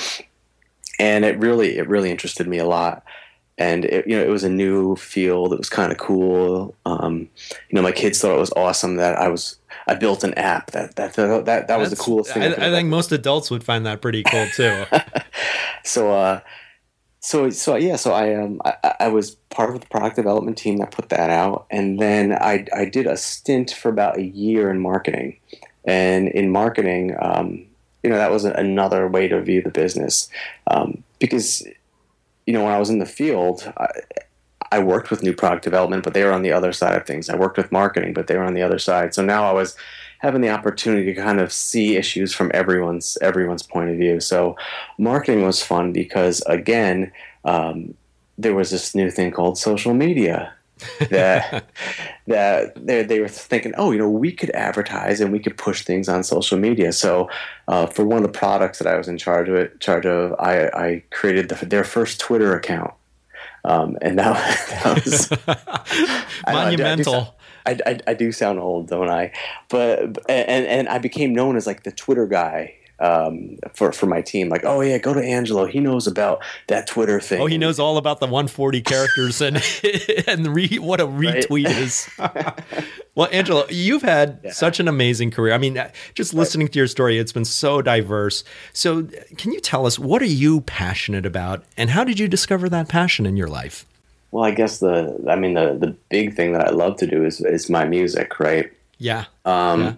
And 0.98 1.26
it 1.26 1.38
really, 1.38 1.76
it 1.76 1.86
really 1.86 2.10
interested 2.10 2.48
me 2.48 2.56
a 2.56 2.66
lot. 2.66 3.04
And 3.58 3.84
it, 3.84 4.06
you 4.06 4.16
know, 4.16 4.22
it 4.22 4.30
was 4.30 4.44
a 4.44 4.48
new 4.48 4.96
field. 4.96 5.52
It 5.52 5.58
was 5.58 5.68
kind 5.68 5.92
of 5.92 5.98
cool. 5.98 6.74
Um, 6.86 7.28
you 7.68 7.76
know, 7.76 7.82
my 7.82 7.92
kids 7.92 8.20
thought 8.20 8.34
it 8.34 8.40
was 8.40 8.52
awesome 8.52 8.96
that 8.96 9.16
I 9.18 9.28
was 9.28 9.56
I 9.86 9.94
built 9.94 10.24
an 10.24 10.34
app. 10.34 10.70
That 10.70 10.96
that 10.96 11.14
that 11.14 11.44
that, 11.44 11.68
that 11.68 11.78
was 11.78 11.90
the 11.90 11.96
coolest 11.96 12.32
thing. 12.32 12.42
I, 12.42 12.68
I 12.68 12.70
think 12.70 12.88
most 12.88 13.12
adults 13.12 13.50
would 13.50 13.62
find 13.62 13.84
that 13.86 14.00
pretty 14.00 14.22
cool 14.22 14.46
too. 14.54 14.84
so, 15.84 16.12
uh, 16.12 16.40
so 17.22 17.48
so 17.50 17.76
yeah 17.76 17.94
so 17.94 18.12
i 18.12 18.34
um 18.34 18.60
I, 18.64 18.94
I, 19.00 19.08
was 19.08 19.36
part 19.48 19.72
of 19.72 19.80
the 19.80 19.86
product 19.86 20.16
development 20.16 20.58
team 20.58 20.78
that 20.78 20.90
put 20.90 21.08
that 21.10 21.30
out 21.30 21.66
and 21.70 22.00
then 22.00 22.32
i 22.32 22.66
i 22.74 22.84
did 22.84 23.06
a 23.06 23.16
stint 23.16 23.70
for 23.70 23.88
about 23.88 24.18
a 24.18 24.24
year 24.24 24.70
in 24.70 24.80
marketing 24.80 25.38
and 25.84 26.28
in 26.28 26.50
marketing 26.50 27.16
um, 27.20 27.64
you 28.02 28.10
know 28.10 28.16
that 28.16 28.32
was 28.32 28.44
another 28.44 29.06
way 29.06 29.28
to 29.28 29.40
view 29.40 29.62
the 29.62 29.70
business 29.70 30.28
um, 30.66 31.02
because 31.20 31.64
you 32.46 32.52
know 32.52 32.64
when 32.64 32.72
i 32.72 32.78
was 32.78 32.90
in 32.90 32.98
the 32.98 33.06
field 33.06 33.72
I, 33.76 33.88
I 34.70 34.78
worked 34.78 35.10
with 35.10 35.22
new 35.22 35.34
product 35.34 35.64
development 35.64 36.04
but 36.04 36.14
they 36.14 36.24
were 36.24 36.32
on 36.32 36.42
the 36.42 36.52
other 36.52 36.72
side 36.72 36.96
of 36.96 37.06
things 37.06 37.28
i 37.28 37.36
worked 37.36 37.56
with 37.56 37.72
marketing 37.72 38.14
but 38.14 38.26
they 38.26 38.36
were 38.36 38.44
on 38.44 38.54
the 38.54 38.62
other 38.62 38.78
side 38.78 39.14
so 39.14 39.22
now 39.22 39.44
i 39.44 39.52
was 39.52 39.76
having 40.22 40.40
the 40.40 40.48
opportunity 40.48 41.12
to 41.12 41.20
kind 41.20 41.40
of 41.40 41.52
see 41.52 41.96
issues 41.96 42.32
from 42.32 42.50
everyone's 42.54 43.18
everyone's 43.20 43.64
point 43.64 43.90
of 43.90 43.96
view. 43.96 44.20
So 44.20 44.56
marketing 44.96 45.42
was 45.42 45.62
fun 45.62 45.92
because 45.92 46.40
again, 46.42 47.12
um, 47.44 47.94
there 48.38 48.54
was 48.54 48.70
this 48.70 48.94
new 48.94 49.10
thing 49.10 49.32
called 49.32 49.58
social 49.58 49.94
media. 49.94 50.54
That 51.10 51.70
that 52.26 52.86
they, 52.86 53.02
they 53.02 53.20
were 53.20 53.28
thinking, 53.28 53.72
oh, 53.76 53.90
you 53.90 53.98
know, 53.98 54.08
we 54.08 54.32
could 54.32 54.50
advertise 54.50 55.20
and 55.20 55.32
we 55.32 55.38
could 55.38 55.56
push 55.56 55.84
things 55.84 56.08
on 56.08 56.22
social 56.22 56.58
media. 56.58 56.92
So, 56.92 57.28
uh, 57.68 57.86
for 57.86 58.04
one 58.04 58.18
of 58.18 58.22
the 58.22 58.38
products 58.38 58.78
that 58.78 58.86
I 58.86 58.96
was 58.96 59.08
in 59.08 59.18
charge 59.18 59.48
of, 59.48 59.78
charge 59.80 60.06
of, 60.06 60.34
I, 60.38 60.66
I 60.68 61.02
created 61.10 61.48
the, 61.48 61.66
their 61.66 61.84
first 61.84 62.20
Twitter 62.20 62.54
account, 62.54 62.92
um, 63.64 63.96
and 64.02 64.18
that, 64.18 64.34
that 64.84 65.04
was 65.04 65.30
monumental. 66.46 67.36
I, 67.64 67.78
I, 67.86 68.00
I, 68.08 68.14
do 68.14 68.32
sound 68.32 68.58
old, 68.58 68.88
don't 68.88 69.08
I? 69.08 69.32
But 69.68 70.18
and 70.28 70.66
and 70.66 70.88
I 70.88 70.98
became 70.98 71.32
known 71.32 71.56
as 71.56 71.64
like 71.64 71.84
the 71.84 71.92
Twitter 71.92 72.26
guy 72.26 72.74
um, 73.02 73.58
for 73.74 73.92
for 73.92 74.06
my 74.06 74.22
team. 74.22 74.48
Like, 74.48 74.64
oh 74.64 74.80
yeah, 74.80 74.98
go 74.98 75.12
to 75.12 75.20
Angelo. 75.20 75.66
He 75.66 75.80
knows 75.80 76.06
about 76.06 76.42
that 76.68 76.86
Twitter 76.86 77.20
thing. 77.20 77.40
Oh, 77.40 77.46
he 77.46 77.58
knows 77.58 77.78
all 77.78 77.96
about 77.96 78.20
the 78.20 78.26
140 78.26 78.80
characters 78.80 79.40
and 79.40 79.56
and 80.26 80.54
re, 80.54 80.78
what 80.78 81.00
a 81.00 81.06
retweet 81.06 81.66
right? 81.66 81.76
is. 81.76 82.08
well, 83.14 83.28
Angelo, 83.32 83.66
you've 83.68 84.02
had 84.02 84.40
yeah. 84.44 84.52
such 84.52 84.80
an 84.80 84.88
amazing 84.88 85.32
career. 85.32 85.52
I 85.52 85.58
mean, 85.58 85.82
just 86.14 86.32
listening 86.32 86.66
right. 86.66 86.72
to 86.72 86.78
your 86.78 86.86
story, 86.86 87.18
it's 87.18 87.32
been 87.32 87.44
so 87.44 87.82
diverse. 87.82 88.44
So, 88.72 89.04
can 89.36 89.52
you 89.52 89.60
tell 89.60 89.84
us 89.84 89.98
what 89.98 90.22
are 90.22 90.26
you 90.26 90.60
passionate 90.62 91.26
about, 91.26 91.64
and 91.76 91.90
how 91.90 92.04
did 92.04 92.18
you 92.18 92.28
discover 92.28 92.68
that 92.68 92.88
passion 92.88 93.26
in 93.26 93.36
your 93.36 93.48
life? 93.48 93.84
Well, 94.30 94.44
I 94.44 94.52
guess 94.52 94.78
the 94.78 95.22
I 95.28 95.34
mean 95.34 95.54
the 95.54 95.74
the 95.74 95.96
big 96.08 96.36
thing 96.36 96.52
that 96.52 96.68
I 96.68 96.70
love 96.70 96.96
to 96.98 97.06
do 97.06 97.24
is 97.24 97.40
is 97.40 97.68
my 97.68 97.84
music, 97.84 98.38
right? 98.38 98.72
Yeah. 98.98 99.24
Um, 99.44 99.82
yeah. 99.82 99.94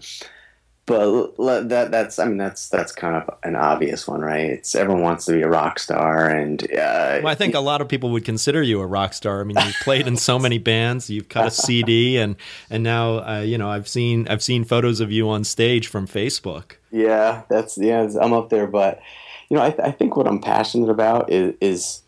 But 0.87 1.37
that 1.38 1.91
that's 1.91 2.19
I 2.19 2.26
mean 2.26 2.37
that's 2.37 2.69
that's 2.69 2.93
kind 2.93 3.17
of 3.17 3.38
an 3.43 3.57
obvious 3.57 4.07
one, 4.07 4.21
right? 4.21 4.50
It's 4.50 4.75
everyone 4.75 5.03
wants 5.03 5.25
to 5.25 5.33
be 5.33 5.41
a 5.41 5.49
rock 5.49 5.79
star, 5.79 6.29
and 6.29 6.62
uh, 6.73 7.21
well, 7.23 7.29
I 7.29 7.35
think 7.35 7.55
a 7.55 7.61
lot 7.61 7.81
of 7.81 7.88
people 7.88 8.11
would 8.11 8.26
consider 8.26 8.62
you 8.62 8.81
a 8.81 8.87
rock 8.87 9.14
star. 9.14 9.41
I 9.41 9.45
mean, 9.45 9.57
you've 9.64 9.81
played 9.81 10.07
in 10.07 10.19
so 10.19 10.38
many 10.38 10.59
bands, 10.59 11.09
you've 11.09 11.31
cut 11.31 11.47
a 11.47 11.50
CD, 11.53 12.19
and 12.19 12.37
and 12.69 12.83
now 12.83 13.26
uh, 13.26 13.41
you 13.41 13.57
know 13.57 13.71
I've 13.71 13.88
seen 13.88 14.29
I've 14.29 14.43
seen 14.43 14.62
photos 14.62 15.00
of 15.00 15.11
you 15.11 15.31
on 15.31 15.43
stage 15.45 15.87
from 15.87 16.07
Facebook. 16.07 16.73
Yeah, 16.91 17.45
that's 17.49 17.79
yeah, 17.79 18.07
I'm 18.21 18.35
up 18.35 18.50
there, 18.50 18.67
but 18.67 19.00
you 19.49 19.57
know 19.57 19.62
I, 19.62 19.75
I 19.83 19.91
think 19.91 20.17
what 20.17 20.26
I'm 20.26 20.41
passionate 20.41 20.91
about 20.91 21.33
is 21.33 21.55
is 21.62 22.03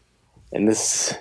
and 0.52 0.68
this 0.68 1.14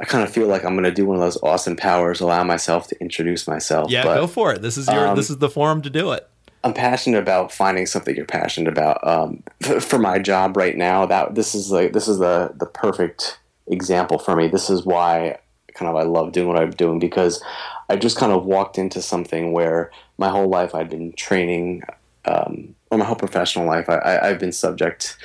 I 0.00 0.06
kind 0.06 0.24
of 0.24 0.32
feel 0.32 0.46
like 0.46 0.64
I'm 0.64 0.72
going 0.72 0.84
to 0.84 0.90
do 0.90 1.04
one 1.04 1.16
of 1.16 1.20
those 1.20 1.40
Austin 1.42 1.76
Powers, 1.76 2.20
allow 2.20 2.42
myself 2.42 2.88
to 2.88 2.98
introduce 3.02 3.46
myself. 3.46 3.90
Yeah, 3.90 4.04
but, 4.04 4.14
go 4.14 4.26
for 4.26 4.52
it. 4.54 4.62
This 4.62 4.78
is 4.78 4.88
your 4.88 5.08
um, 5.08 5.16
this 5.16 5.28
is 5.28 5.38
the 5.38 5.50
forum 5.50 5.82
to 5.82 5.90
do 5.90 6.12
it. 6.12 6.26
I'm 6.62 6.74
passionate 6.74 7.18
about 7.18 7.52
finding 7.52 7.86
something 7.86 8.14
you're 8.14 8.26
passionate 8.26 8.70
about. 8.70 9.06
Um, 9.06 9.42
for, 9.80 9.98
my 9.98 10.18
job 10.18 10.56
right 10.56 10.76
now, 10.76 11.06
that 11.06 11.34
this 11.34 11.54
is 11.54 11.70
like 11.70 11.92
this 11.92 12.08
is 12.08 12.18
the 12.18 12.52
the 12.54 12.66
perfect 12.66 13.38
example 13.66 14.18
for 14.18 14.36
me. 14.36 14.48
This 14.48 14.68
is 14.68 14.84
why 14.84 15.38
kind 15.74 15.88
of 15.88 15.96
I 15.96 16.02
love 16.02 16.32
doing 16.32 16.48
what 16.48 16.58
I'm 16.58 16.70
doing 16.70 16.98
because 16.98 17.42
I 17.88 17.96
just 17.96 18.18
kind 18.18 18.32
of 18.32 18.44
walked 18.44 18.76
into 18.76 19.00
something 19.00 19.52
where 19.52 19.90
my 20.18 20.28
whole 20.28 20.48
life 20.48 20.74
I'd 20.74 20.90
been 20.90 21.12
training, 21.12 21.82
um, 22.24 22.74
or 22.90 22.98
my 22.98 23.04
whole 23.04 23.16
professional 23.16 23.66
life 23.66 23.88
I, 23.88 24.26
have 24.26 24.38
been 24.38 24.52
subject 24.52 25.16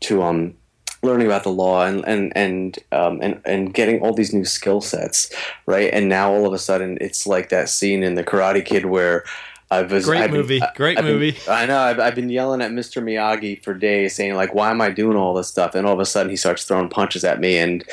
to 0.00 0.22
um 0.22 0.54
learning 1.02 1.26
about 1.26 1.44
the 1.44 1.50
law 1.50 1.84
and 1.84 2.06
and 2.06 2.32
and 2.36 2.78
um, 2.92 3.20
and 3.22 3.40
and 3.44 3.74
getting 3.74 4.00
all 4.00 4.12
these 4.12 4.32
new 4.32 4.44
skill 4.44 4.80
sets, 4.80 5.32
right? 5.66 5.90
And 5.92 6.08
now 6.08 6.32
all 6.32 6.46
of 6.46 6.52
a 6.52 6.58
sudden, 6.58 6.98
it's 7.00 7.26
like 7.26 7.48
that 7.48 7.68
scene 7.68 8.02
in 8.02 8.14
the 8.14 8.24
Karate 8.24 8.64
Kid 8.64 8.86
where. 8.86 9.24
I 9.70 9.82
was, 9.82 10.04
great 10.04 10.22
I've 10.22 10.30
movie, 10.30 10.60
been, 10.60 10.68
great 10.76 10.98
I've 10.98 11.04
movie. 11.04 11.32
Been, 11.32 11.40
I 11.48 11.66
know. 11.66 11.78
I've, 11.78 11.98
I've 11.98 12.14
been 12.14 12.28
yelling 12.28 12.62
at 12.62 12.70
Mr. 12.70 13.02
Miyagi 13.02 13.62
for 13.62 13.74
days, 13.74 14.14
saying 14.14 14.34
like, 14.34 14.54
"Why 14.54 14.70
am 14.70 14.80
I 14.80 14.90
doing 14.90 15.16
all 15.16 15.34
this 15.34 15.48
stuff?" 15.48 15.74
And 15.74 15.86
all 15.86 15.94
of 15.94 16.00
a 16.00 16.06
sudden, 16.06 16.30
he 16.30 16.36
starts 16.36 16.64
throwing 16.64 16.88
punches 16.88 17.24
at 17.24 17.40
me, 17.40 17.58
and 17.58 17.84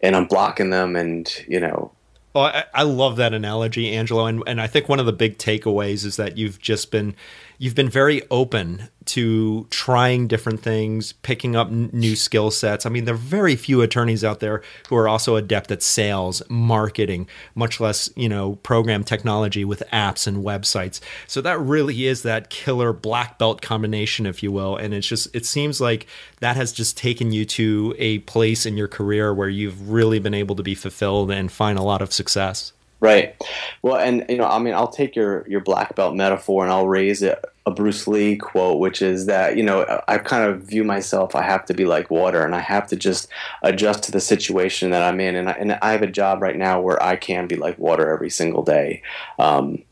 and 0.00 0.16
I'm 0.16 0.26
blocking 0.26 0.70
them, 0.70 0.96
and 0.96 1.30
you 1.46 1.60
know, 1.60 1.92
well, 2.34 2.44
I, 2.44 2.64
I, 2.72 2.82
love 2.84 3.16
that 3.16 3.34
analogy, 3.34 3.94
Angelo, 3.94 4.26
and 4.26 4.42
and 4.46 4.60
I 4.60 4.66
think 4.66 4.88
one 4.88 5.00
of 5.00 5.06
the 5.06 5.12
big 5.12 5.38
takeaways 5.38 6.04
is 6.04 6.16
that 6.16 6.38
you've 6.38 6.60
just 6.60 6.90
been 6.90 7.14
you've 7.58 7.74
been 7.74 7.88
very 7.88 8.22
open 8.30 8.88
to 9.04 9.66
trying 9.70 10.28
different 10.28 10.60
things, 10.60 11.12
picking 11.12 11.56
up 11.56 11.68
n- 11.68 11.90
new 11.92 12.14
skill 12.14 12.50
sets. 12.50 12.84
I 12.84 12.90
mean, 12.90 13.04
there 13.04 13.14
are 13.14 13.18
very 13.18 13.56
few 13.56 13.80
attorneys 13.80 14.22
out 14.22 14.40
there 14.40 14.62
who 14.88 14.96
are 14.96 15.08
also 15.08 15.36
adept 15.36 15.70
at 15.70 15.82
sales, 15.82 16.42
marketing, 16.48 17.26
much 17.54 17.80
less, 17.80 18.10
you 18.16 18.28
know, 18.28 18.56
program 18.56 19.04
technology 19.04 19.64
with 19.64 19.82
apps 19.92 20.26
and 20.26 20.44
websites. 20.44 21.00
So 21.26 21.40
that 21.40 21.58
really 21.58 22.06
is 22.06 22.22
that 22.22 22.50
killer 22.50 22.92
black 22.92 23.38
belt 23.38 23.62
combination, 23.62 24.26
if 24.26 24.42
you 24.42 24.52
will. 24.52 24.76
And 24.76 24.92
it's 24.92 25.06
just, 25.06 25.34
it 25.34 25.46
seems 25.46 25.80
like 25.80 26.06
that 26.40 26.56
has 26.56 26.72
just 26.72 26.98
taken 26.98 27.32
you 27.32 27.44
to 27.46 27.94
a 27.98 28.18
place 28.20 28.66
in 28.66 28.76
your 28.76 28.88
career 28.88 29.32
where 29.32 29.48
you've 29.48 29.90
really 29.90 30.18
been 30.18 30.34
able 30.34 30.54
to 30.56 30.62
be 30.62 30.74
fulfilled 30.74 31.30
and 31.30 31.50
find 31.50 31.78
a 31.78 31.82
lot 31.82 32.02
of 32.02 32.12
success. 32.12 32.72
Right. 33.00 33.36
Well, 33.82 33.96
and 33.96 34.24
you 34.28 34.36
know, 34.36 34.48
I 34.48 34.58
mean, 34.58 34.74
I'll 34.74 34.88
take 34.88 35.14
your 35.14 35.46
your 35.48 35.60
black 35.60 35.94
belt 35.94 36.16
metaphor 36.16 36.64
and 36.64 36.72
I'll 36.72 36.88
raise 36.88 37.22
it 37.22 37.44
a 37.68 37.70
Bruce 37.70 38.08
Lee 38.08 38.36
quote, 38.36 38.80
which 38.80 39.02
is 39.02 39.26
that 39.26 39.56
you 39.56 39.62
know 39.62 40.02
I 40.08 40.18
kind 40.18 40.50
of 40.50 40.62
view 40.62 40.82
myself. 40.82 41.36
I 41.36 41.42
have 41.42 41.64
to 41.66 41.74
be 41.74 41.84
like 41.84 42.10
water, 42.10 42.44
and 42.44 42.54
I 42.54 42.60
have 42.60 42.88
to 42.88 42.96
just 42.96 43.28
adjust 43.62 44.02
to 44.04 44.12
the 44.12 44.20
situation 44.20 44.90
that 44.90 45.02
I'm 45.02 45.20
in. 45.20 45.36
And 45.36 45.48
I, 45.48 45.52
and 45.52 45.72
I 45.80 45.92
have 45.92 46.02
a 46.02 46.08
job 46.08 46.42
right 46.42 46.56
now 46.56 46.80
where 46.80 47.00
I 47.00 47.16
can 47.16 47.46
be 47.46 47.56
like 47.56 47.78
water 47.78 48.10
every 48.10 48.30
single 48.30 48.62
day. 48.62 49.02
Um, 49.38 49.84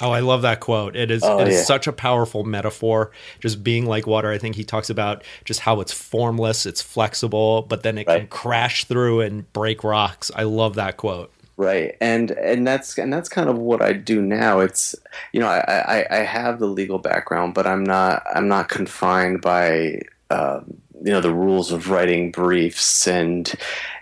Oh, 0.00 0.10
I 0.10 0.18
love 0.18 0.42
that 0.42 0.58
quote. 0.58 0.96
It 0.96 1.12
is, 1.12 1.22
oh, 1.22 1.38
it 1.38 1.46
is 1.46 1.54
yeah. 1.54 1.62
such 1.62 1.86
a 1.86 1.92
powerful 1.92 2.42
metaphor. 2.42 3.12
Just 3.38 3.62
being 3.62 3.86
like 3.86 4.04
water. 4.04 4.32
I 4.32 4.38
think 4.38 4.56
he 4.56 4.64
talks 4.64 4.90
about 4.90 5.22
just 5.44 5.60
how 5.60 5.80
it's 5.80 5.92
formless, 5.92 6.66
it's 6.66 6.82
flexible, 6.82 7.62
but 7.62 7.84
then 7.84 7.98
it 7.98 8.08
right. 8.08 8.18
can 8.18 8.26
crash 8.26 8.84
through 8.86 9.20
and 9.20 9.50
break 9.52 9.84
rocks. 9.84 10.32
I 10.34 10.42
love 10.42 10.74
that 10.74 10.96
quote 10.96 11.32
right. 11.62 11.96
And 12.00 12.30
and 12.32 12.66
that's 12.66 12.98
and 12.98 13.12
that's 13.12 13.28
kind 13.28 13.48
of 13.48 13.58
what 13.58 13.82
i 13.82 13.92
do 13.92 14.20
now. 14.20 14.60
It's 14.60 14.94
you 15.32 15.40
know 15.40 15.48
i 15.48 15.58
i, 15.58 16.06
I 16.10 16.22
have 16.24 16.58
the 16.58 16.66
legal 16.66 16.98
background 16.98 17.54
but 17.54 17.66
i'm 17.66 17.84
not 17.84 18.22
i'm 18.34 18.48
not 18.48 18.68
confined 18.68 19.40
by 19.40 20.00
uh, 20.30 20.60
you 21.04 21.12
know 21.12 21.20
the 21.20 21.34
rules 21.34 21.72
of 21.72 21.90
writing 21.90 22.30
briefs 22.30 23.06
and 23.06 23.52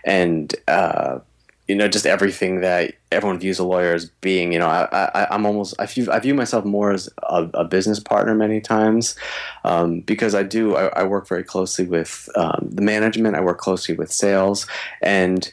and 0.03 0.55
uh, 0.67 1.19
you 1.67 1.75
know 1.75 1.87
just 1.87 2.05
everything 2.05 2.61
that 2.61 2.93
everyone 3.11 3.39
views 3.39 3.59
a 3.59 3.63
lawyer 3.63 3.93
as 3.93 4.05
being 4.21 4.53
you 4.53 4.59
know 4.59 4.67
i, 4.67 5.09
I 5.13 5.35
am 5.35 5.45
almost 5.45 5.73
I 5.79 5.85
view, 5.85 6.11
I 6.11 6.19
view 6.19 6.33
myself 6.33 6.63
more 6.63 6.91
as 6.91 7.09
a, 7.23 7.49
a 7.53 7.65
business 7.65 7.99
partner 7.99 8.35
many 8.35 8.61
times 8.61 9.15
um, 9.63 10.01
because 10.01 10.35
i 10.35 10.43
do 10.43 10.75
I, 10.75 10.87
I, 10.87 11.03
work 11.03 11.27
very 11.27 11.43
closely 11.43 11.85
with 11.85 12.29
um, 12.35 12.69
the 12.71 12.81
management. 12.81 13.35
I 13.35 13.41
work 13.41 13.57
closely 13.57 13.95
with 13.95 14.11
sales. 14.11 14.65
And 15.01 15.51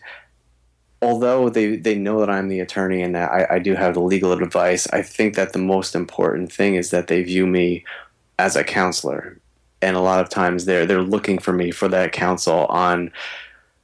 although 1.00 1.48
they, 1.48 1.76
they 1.76 1.94
know 1.94 2.20
that 2.20 2.30
I'm 2.30 2.48
the 2.48 2.60
attorney 2.60 3.02
and 3.02 3.14
that 3.14 3.30
I, 3.30 3.56
I 3.56 3.58
do 3.58 3.74
have 3.74 3.94
the 3.94 4.00
legal 4.00 4.32
advice, 4.32 4.86
I 4.92 5.02
think 5.02 5.34
that 5.34 5.52
the 5.52 5.58
most 5.58 5.94
important 5.94 6.52
thing 6.52 6.74
is 6.74 6.90
that 6.90 7.06
they 7.06 7.22
view 7.22 7.46
me 7.46 7.84
as 8.38 8.56
a 8.56 8.64
counselor. 8.64 9.38
And 9.80 9.96
a 9.96 10.00
lot 10.00 10.20
of 10.20 10.28
times 10.28 10.64
they're 10.64 10.86
they're 10.86 11.02
looking 11.02 11.38
for 11.38 11.52
me 11.52 11.70
for 11.70 11.86
that 11.88 12.10
counsel 12.10 12.66
on 12.66 13.12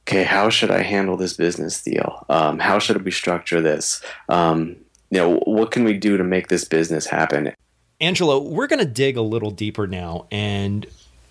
okay, 0.07 0.23
how 0.23 0.49
should 0.49 0.69
I 0.69 0.83
handle 0.83 1.17
this 1.17 1.33
business 1.33 1.81
deal? 1.81 2.25
Um, 2.29 2.59
how 2.59 2.79
should 2.79 3.03
we 3.03 3.11
structure 3.11 3.61
this? 3.61 4.03
Um, 4.29 4.75
you 5.09 5.17
know, 5.17 5.37
what 5.45 5.71
can 5.71 5.83
we 5.83 5.97
do 5.97 6.17
to 6.17 6.23
make 6.23 6.47
this 6.47 6.63
business 6.63 7.07
happen? 7.07 7.53
Angelo, 7.99 8.39
we're 8.39 8.67
going 8.67 8.79
to 8.79 8.85
dig 8.85 9.17
a 9.17 9.21
little 9.21 9.51
deeper 9.51 9.87
now 9.87 10.27
and 10.31 10.85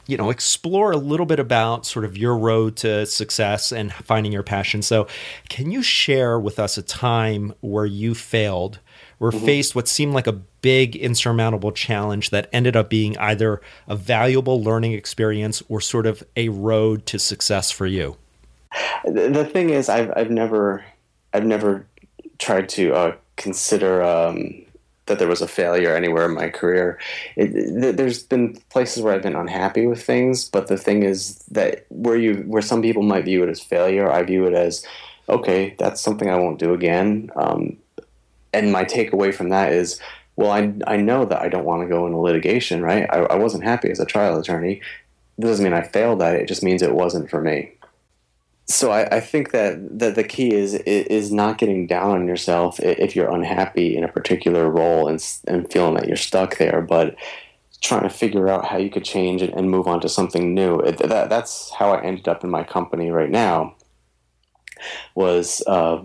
you 0.07 0.17
know 0.17 0.31
explore 0.31 0.93
a 0.93 0.97
little 0.97 1.27
bit 1.27 1.39
about 1.39 1.87
sort 1.87 2.05
of 2.05 2.17
your 2.17 2.37
road 2.37 2.77
to 2.77 3.07
success 3.07 3.73
and 3.73 3.93
finding 3.93 4.33
your 4.33 4.43
passion. 4.43 4.83
So, 4.83 5.07
can 5.49 5.71
you 5.71 5.83
share 5.83 6.39
with 6.39 6.59
us 6.59 6.77
a 6.79 6.83
time 6.83 7.55
where 7.61 7.87
you 7.87 8.15
failed, 8.15 8.79
were 9.19 9.31
mm-hmm. 9.31 9.45
faced 9.45 9.75
what 9.75 9.89
seemed 9.89 10.15
like 10.15 10.27
a 10.27 10.33
big 10.33 10.97
insurmountable 10.97 11.73
challenge 11.73 12.31
that 12.31 12.49
ended 12.53 12.77
up 12.77 12.89
being 12.89 13.17
either 13.19 13.61
a 13.87 13.97
valuable 13.97 14.63
learning 14.63 14.93
experience 14.93 15.63
or 15.69 15.81
sort 15.81 16.07
of 16.07 16.23
a 16.37 16.49
road 16.49 17.07
to 17.07 17.19
success 17.19 17.71
for 17.71 17.87
you? 17.87 18.17
The 19.05 19.45
thing 19.45 19.71
is, 19.71 19.89
I've 19.89 20.13
I've 20.17 20.31
never 20.31 20.85
I've 21.33 21.45
never 21.45 21.87
tried 22.39 22.69
to 22.71 22.95
uh, 22.95 23.17
consider 23.37 24.03
um, 24.03 24.64
that 25.07 25.19
there 25.19 25.29
was 25.29 25.43
a 25.43 25.49
failure 25.49 25.95
anywhere 25.95 26.27
in 26.27 26.35
my 26.35 26.49
career. 26.49 26.99
It, 27.37 27.97
there's 27.97 28.23
been 28.23 28.57
places 28.71 29.03
where 29.03 29.15
I've 29.15 29.23
been 29.23 29.37
unhappy 29.37 29.87
with 29.87 30.03
things, 30.03 30.49
but 30.49 30.69
the 30.69 30.77
thing 30.77 31.03
is 31.03 31.39
that 31.51 31.87
where 31.91 32.17
you 32.17 32.45
where 32.47 32.63
some 32.63 32.83
people 32.83 33.03
might 33.03 33.25
view 33.25 33.43
it 33.43 33.49
as 33.49 33.61
failure, 33.61 34.11
I 34.11 34.23
view 34.23 34.47
it 34.47 34.55
as 34.55 34.87
okay, 35.29 35.75
that's 35.79 36.01
something 36.01 36.29
I 36.29 36.37
won't 36.37 36.59
do 36.59 36.75
again. 36.75 37.31
Um, 37.37 37.77
and 38.53 38.71
my 38.71 38.85
takeaway 38.85 39.35
from 39.35 39.49
that 39.49 39.73
is, 39.73 40.01
well, 40.37 40.51
I 40.51 40.73
I 40.87 40.97
know 40.97 41.25
that 41.27 41.41
I 41.43 41.49
don't 41.49 41.65
want 41.65 41.83
to 41.83 41.89
go 41.89 42.07
into 42.07 42.19
litigation, 42.19 42.83
right? 42.83 43.07
I, 43.11 43.21
I 43.25 43.37
wasn't 43.37 43.65
happy 43.65 43.91
as 43.91 44.01
a 44.01 44.07
trial 44.07 44.39
attorney. 44.39 44.81
That 45.39 45.49
doesn't 45.49 45.65
mean 45.65 45.75
I 45.75 45.83
failed 45.83 46.23
at 46.23 46.35
it. 46.37 46.43
It 46.43 46.49
just 46.49 46.63
means 46.63 46.81
it 46.81 46.95
wasn't 46.95 47.29
for 47.29 47.41
me 47.41 47.73
so 48.67 48.91
I, 48.91 49.17
I, 49.17 49.21
think 49.21 49.51
that, 49.51 49.99
that 49.99 50.15
the 50.15 50.25
key 50.25 50.55
is 50.55 50.75
is 50.75 51.31
not 51.31 51.59
getting 51.59 51.87
down 51.87 52.13
on 52.13 52.27
yourself 52.27 52.81
if 52.81 53.15
you're 53.15 53.31
unhappy 53.31 53.97
in 53.97 54.05
a 54.05 54.09
particular 54.09 54.71
role 54.71 55.07
and, 55.07 55.23
and 55.47 55.71
feeling 55.71 55.95
that 55.95 56.09
you're 56.09 56.17
stuck 56.17 56.57
there, 56.57 56.81
but 56.81 57.15
trying 57.83 58.03
to 58.03 58.09
figure 58.09 58.49
out 58.49 58.65
how 58.65 58.79
you 58.79 58.89
could 58.89 59.05
change 59.05 59.43
and 59.43 59.71
move 59.71 59.87
on 59.87 60.01
to 60.01 60.09
something 60.09 60.55
new. 60.55 60.81
That, 60.81 61.29
that's 61.29 61.71
how 61.73 61.91
I 61.91 62.03
ended 62.03 62.27
up 62.27 62.43
in 62.43 62.49
my 62.49 62.65
company 62.65 63.11
right 63.11 63.31
now. 63.31 63.75
Was 65.15 65.63
uh, 65.67 66.03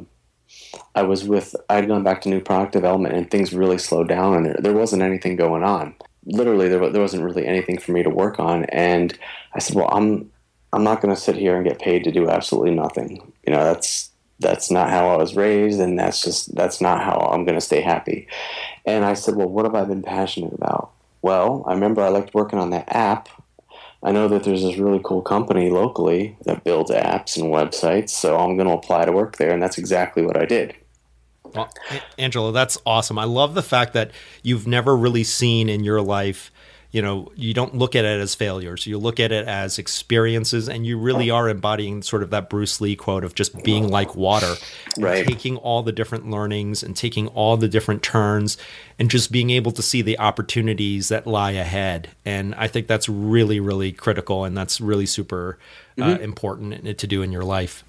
I 0.93 1.03
was 1.03 1.23
with 1.23 1.55
I 1.69 1.75
had 1.75 1.87
gone 1.87 2.03
back 2.03 2.21
to 2.21 2.29
new 2.29 2.41
product 2.41 2.73
development 2.73 3.15
and 3.15 3.31
things 3.31 3.53
really 3.53 3.77
slowed 3.77 4.09
down 4.09 4.35
and 4.35 4.45
there, 4.45 4.57
there 4.59 4.73
wasn't 4.73 5.01
anything 5.01 5.37
going 5.37 5.63
on. 5.63 5.95
Literally, 6.25 6.67
there, 6.67 6.89
there 6.89 7.01
wasn't 7.01 7.23
really 7.23 7.47
anything 7.47 7.79
for 7.79 7.93
me 7.93 8.03
to 8.03 8.09
work 8.09 8.39
on, 8.39 8.65
and 8.65 9.17
I 9.53 9.59
said, 9.59 9.75
"Well, 9.75 9.89
I'm 9.91 10.29
I'm 10.71 10.83
not 10.83 11.01
going 11.01 11.13
to 11.13 11.19
sit 11.19 11.35
here 11.35 11.55
and 11.55 11.65
get 11.65 11.79
paid 11.79 12.03
to 12.03 12.11
do 12.11 12.29
absolutely 12.29 12.71
nothing. 12.71 13.31
You 13.45 13.53
know, 13.53 13.63
that's 13.63 14.09
that's 14.39 14.71
not 14.71 14.89
how 14.89 15.09
I 15.09 15.17
was 15.17 15.35
raised, 15.35 15.79
and 15.79 15.99
that's 15.99 16.21
just 16.21 16.55
that's 16.55 16.79
not 16.79 17.03
how 17.03 17.29
I'm 17.31 17.45
going 17.45 17.57
to 17.57 17.65
stay 17.65 17.81
happy. 17.81 18.27
And 18.85 19.03
I 19.03 19.13
said, 19.13 19.35
well, 19.35 19.49
what 19.49 19.65
have 19.65 19.75
I 19.75 19.83
been 19.83 20.03
passionate 20.03 20.53
about? 20.53 20.91
Well, 21.21 21.63
I 21.67 21.73
remember 21.73 22.01
I 22.01 22.09
liked 22.09 22.33
working 22.33 22.59
on 22.59 22.69
that 22.69 22.85
app. 22.87 23.29
I 24.01 24.13
know 24.13 24.29
that 24.29 24.43
there's 24.43 24.63
this 24.63 24.77
really 24.77 25.01
cool 25.03 25.21
company 25.21 25.69
locally 25.69 26.37
that 26.45 26.63
builds 26.63 26.89
apps 26.89 27.35
and 27.35 27.51
websites, 27.51 28.11
so 28.11 28.37
I'm 28.37 28.55
going 28.55 28.69
to 28.69 28.73
apply 28.73 29.05
to 29.05 29.11
work 29.11 29.35
there, 29.37 29.51
and 29.51 29.61
that's 29.61 29.77
exactly 29.77 30.25
what 30.25 30.37
I 30.37 30.45
did. 30.45 30.73
Well, 31.53 31.69
Angelo, 32.17 32.51
that's 32.51 32.77
awesome. 32.85 33.19
I 33.19 33.25
love 33.25 33.55
the 33.55 33.63
fact 33.63 33.93
that 33.93 34.11
you've 34.43 34.67
never 34.67 34.95
really 34.95 35.23
seen 35.23 35.67
in 35.67 35.83
your 35.83 36.01
life 36.01 36.51
you 36.91 37.01
know 37.01 37.31
you 37.35 37.53
don't 37.53 37.75
look 37.75 37.95
at 37.95 38.03
it 38.03 38.19
as 38.19 38.33
failures. 38.33 38.87
You 38.87 38.97
look 38.97 39.19
at 39.19 39.31
it 39.31 39.47
as 39.47 39.77
experiences 39.77 40.67
and 40.67 40.85
you 40.85 40.97
really 40.97 41.29
are 41.29 41.47
embodying 41.47 42.01
sort 42.01 42.23
of 42.23 42.31
that 42.31 42.49
bruce 42.49 42.81
lee 42.81 42.95
quote 42.95 43.23
of 43.23 43.35
just 43.35 43.63
being 43.63 43.87
like 43.87 44.15
water 44.15 44.55
right. 44.97 45.25
taking 45.25 45.57
all 45.57 45.83
the 45.83 45.91
different 45.91 46.29
learnings 46.29 46.81
and 46.81 46.95
taking 46.95 47.27
all 47.27 47.57
the 47.57 47.67
different 47.67 48.01
turns 48.01 48.57
and 48.97 49.11
just 49.11 49.31
being 49.31 49.51
able 49.51 49.71
to 49.71 49.81
see 49.81 50.01
the 50.01 50.17
opportunities 50.17 51.09
that 51.09 51.27
lie 51.27 51.51
ahead. 51.51 52.09
And 52.25 52.55
i 52.55 52.67
think 52.67 52.87
that's 52.87 53.07
really 53.07 53.59
really 53.59 53.91
critical 53.91 54.43
and 54.43 54.57
that's 54.57 54.81
really 54.81 55.05
super 55.05 55.59
uh, 55.99 56.03
mm-hmm. 56.03 56.23
important 56.23 56.97
to 56.97 57.07
do 57.07 57.21
in 57.21 57.31
your 57.31 57.43
life 57.43 57.83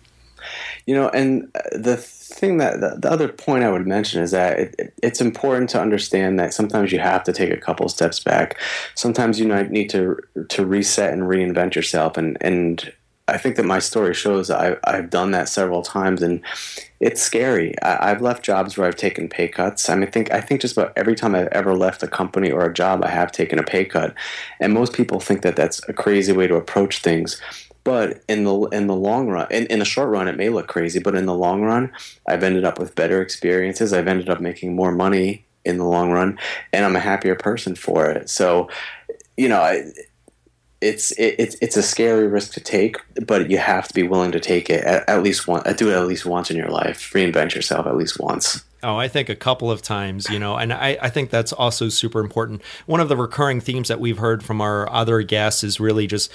you 0.87 0.95
know, 0.95 1.09
and 1.11 1.51
uh, 1.55 1.61
the 1.73 1.97
thing 1.97 2.59
that 2.59 2.81
the, 2.81 2.97
the 2.99 3.11
other 3.11 3.29
point 3.29 3.65
I 3.65 3.71
would 3.71 3.87
mention 3.87 4.23
is 4.23 4.31
that 4.31 4.59
it, 4.59 4.95
it's 5.03 5.21
important 5.21 5.71
to 5.71 5.81
understand 5.81 6.39
that 6.39 6.55
sometimes 6.55 6.93
you 6.93 6.99
have 6.99 7.25
to 7.25 7.33
take 7.33 7.53
a 7.53 7.57
couple 7.57 7.89
steps 7.89 8.21
back. 8.21 8.59
Sometimes 8.95 9.39
you 9.39 9.47
need 9.65 9.91
to 9.91 10.19
to 10.49 10.65
reset 10.65 11.13
and 11.13 11.23
reinvent 11.23 11.75
yourself, 11.75 12.17
and 12.17 12.37
and 12.41 12.93
I 13.31 13.39
think 13.39 13.57
that 13.57 13.65
my 13.65 13.79
story 13.79 14.13
shows 14.13 14.51
I, 14.51 14.77
I've 14.85 15.09
done 15.09 15.31
that 15.31 15.49
several 15.49 15.83
times, 15.83 16.23
and 16.23 16.43
it's 16.99 17.23
scary. 17.23 17.81
I, 17.83 18.09
have 18.09 18.21
left 18.21 18.45
jobs 18.45 18.77
where 18.77 18.89
I've 18.89 18.97
taken 18.97 19.29
pay 19.29 19.49
cuts. 19.49 19.89
I 19.89 19.95
mean, 19.95 20.11
think 20.11 20.33
I 20.33 20.41
think 20.41 20.61
just 20.61 20.77
about 20.77 20.93
every 20.97 21.15
time 21.15 21.35
I've 21.35 21.49
ever 21.49 21.75
left 21.75 22.03
a 22.03 22.09
company 22.09 22.51
or 22.51 22.65
a 22.65 22.75
job, 22.75 23.05
I 23.05 23.09
have 23.09 23.31
taken 23.31 23.59
a 23.59 23.63
pay 23.63 23.85
cut, 23.85 24.15
and 24.59 24.75
most 24.75 24.93
people 24.93 25.21
think 25.21 25.43
that 25.43 25.57
that's 25.57 25.81
a 25.89 25.93
crazy 25.93 26.33
way 26.33 26.49
to 26.49 26.57
approach 26.57 26.99
things. 26.99 27.41
But 27.83 28.23
in 28.29 28.45
the 28.45 28.55
in 28.67 28.87
the 28.87 28.95
long 28.95 29.29
run, 29.29 29.47
in, 29.51 29.67
in 29.67 29.79
the 29.79 29.85
short 29.85 30.11
run, 30.11 30.29
it 30.29 30.37
may 30.37 30.51
look 30.51 30.69
crazy, 30.69 30.99
but 30.99 31.15
in 31.15 31.27
the 31.27 31.35
long 31.35 31.63
run, 31.63 31.93
I've 32.29 32.43
ended 32.43 32.65
up 32.65 32.79
with 32.79 32.95
better 32.95 33.23
experiences. 33.23 33.93
I've 33.93 34.09
ended 34.09 34.29
up 34.29 34.41
making 34.41 34.75
more 34.75 34.93
money 34.93 35.47
in 35.65 35.79
the 35.79 35.85
long 35.85 36.11
run, 36.11 36.39
and 36.73 36.85
I'm 36.85 36.97
a 36.97 37.01
happier 37.01 37.35
person 37.35 37.75
for 37.75 38.11
it. 38.11 38.29
So, 38.29 38.69
you 39.37 39.49
know, 39.49 39.61
I, 39.61 39.85
it's 40.81 41.13
it, 41.13 41.37
it's 41.39 41.57
it's 41.61 41.77
a 41.77 41.83
scary 41.83 42.27
risk 42.27 42.53
to 42.55 42.61
take, 42.61 42.97
but 43.27 43.51
you 43.51 43.59
have 43.59 43.89
to 43.89 43.95
be 43.95 44.03
willing 44.03 44.33
to 44.33 44.41
take 44.41 44.71
it 44.71 44.85
at, 44.85 45.09
at 45.09 45.23
least 45.23 45.47
one. 45.47 45.63
Do 45.77 45.91
it 45.91 45.95
at 45.95 46.07
least 46.07 46.27
once 46.27 46.51
in 46.51 46.57
your 46.57 46.71
life. 46.71 47.11
Reinvent 47.13 47.55
yourself 47.55 47.87
at 47.87 47.97
least 47.97 48.19
once. 48.21 48.65
Oh, 48.83 48.97
I 48.97 49.09
think 49.09 49.29
a 49.29 49.37
couple 49.37 49.71
of 49.71 49.83
times, 49.83 50.31
you 50.31 50.39
know, 50.39 50.57
and 50.57 50.73
I, 50.73 50.97
I 51.03 51.11
think 51.11 51.29
that's 51.29 51.53
also 51.53 51.91
super 51.91 52.19
important. 52.19 52.63
One 52.87 53.01
of 53.01 53.11
the 53.11 53.17
recurring 53.17 53.61
themes 53.61 53.89
that 53.89 54.01
we've 54.01 54.17
heard 54.17 54.43
from 54.43 54.63
our 54.63 54.91
other 54.91 55.21
guests 55.21 55.63
is 55.63 55.81
really 55.81 56.07
just 56.07 56.33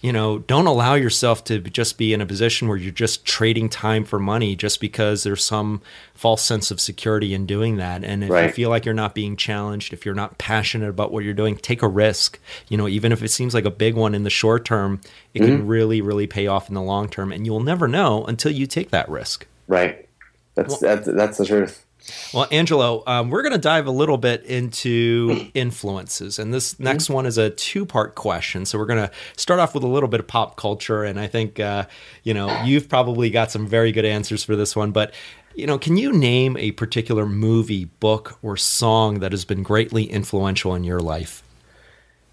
you 0.00 0.12
know, 0.12 0.38
don't 0.38 0.66
allow 0.66 0.94
yourself 0.94 1.44
to 1.44 1.58
just 1.58 1.96
be 1.98 2.12
in 2.12 2.20
a 2.20 2.26
position 2.26 2.68
where 2.68 2.76
you're 2.76 2.92
just 2.92 3.24
trading 3.24 3.68
time 3.68 4.04
for 4.04 4.18
money 4.18 4.54
just 4.54 4.80
because 4.80 5.22
there's 5.22 5.44
some 5.44 5.80
false 6.14 6.42
sense 6.42 6.70
of 6.70 6.80
security 6.80 7.32
in 7.32 7.46
doing 7.46 7.76
that. 7.76 8.04
And 8.04 8.22
if 8.22 8.30
right. 8.30 8.46
you 8.46 8.52
feel 8.52 8.70
like 8.70 8.84
you're 8.84 8.94
not 8.94 9.14
being 9.14 9.36
challenged, 9.36 9.92
if 9.92 10.04
you're 10.04 10.14
not 10.14 10.38
passionate 10.38 10.88
about 10.88 11.12
what 11.12 11.24
you're 11.24 11.34
doing, 11.34 11.56
take 11.56 11.82
a 11.82 11.88
risk. 11.88 12.38
You 12.68 12.76
know, 12.76 12.88
even 12.88 13.12
if 13.12 13.22
it 13.22 13.30
seems 13.30 13.54
like 13.54 13.64
a 13.64 13.70
big 13.70 13.94
one 13.94 14.14
in 14.14 14.24
the 14.24 14.30
short 14.30 14.64
term, 14.64 15.00
it 15.32 15.40
mm-hmm. 15.40 15.56
can 15.56 15.66
really, 15.66 16.00
really 16.00 16.26
pay 16.26 16.46
off 16.46 16.68
in 16.68 16.74
the 16.74 16.82
long 16.82 17.08
term. 17.08 17.32
And 17.32 17.46
you'll 17.46 17.60
never 17.60 17.88
know 17.88 18.24
until 18.24 18.52
you 18.52 18.66
take 18.66 18.90
that 18.90 19.08
risk. 19.08 19.46
Right. 19.66 20.08
That's 20.54 20.80
well, 20.82 20.96
that's, 20.96 21.08
that's 21.08 21.38
the 21.38 21.46
truth. 21.46 21.85
Well, 22.32 22.46
Angelo, 22.50 23.02
um, 23.06 23.30
we're 23.30 23.42
going 23.42 23.52
to 23.52 23.58
dive 23.58 23.86
a 23.86 23.90
little 23.90 24.18
bit 24.18 24.44
into 24.44 25.50
influences. 25.54 26.38
And 26.38 26.52
this 26.52 26.78
next 26.78 27.04
mm-hmm. 27.04 27.14
one 27.14 27.26
is 27.26 27.38
a 27.38 27.50
two 27.50 27.86
part 27.86 28.14
question. 28.14 28.64
So 28.64 28.78
we're 28.78 28.86
going 28.86 29.08
to 29.08 29.10
start 29.36 29.60
off 29.60 29.74
with 29.74 29.82
a 29.84 29.88
little 29.88 30.08
bit 30.08 30.20
of 30.20 30.26
pop 30.26 30.56
culture. 30.56 31.04
And 31.04 31.18
I 31.18 31.26
think, 31.26 31.60
uh, 31.60 31.86
you 32.22 32.34
know, 32.34 32.62
you've 32.62 32.88
probably 32.88 33.30
got 33.30 33.50
some 33.50 33.66
very 33.66 33.92
good 33.92 34.04
answers 34.04 34.44
for 34.44 34.56
this 34.56 34.76
one. 34.76 34.92
But, 34.92 35.14
you 35.54 35.66
know, 35.66 35.78
can 35.78 35.96
you 35.96 36.12
name 36.12 36.56
a 36.56 36.72
particular 36.72 37.26
movie, 37.26 37.86
book, 37.86 38.38
or 38.42 38.56
song 38.56 39.20
that 39.20 39.32
has 39.32 39.44
been 39.44 39.62
greatly 39.62 40.04
influential 40.04 40.74
in 40.74 40.84
your 40.84 41.00
life? 41.00 41.42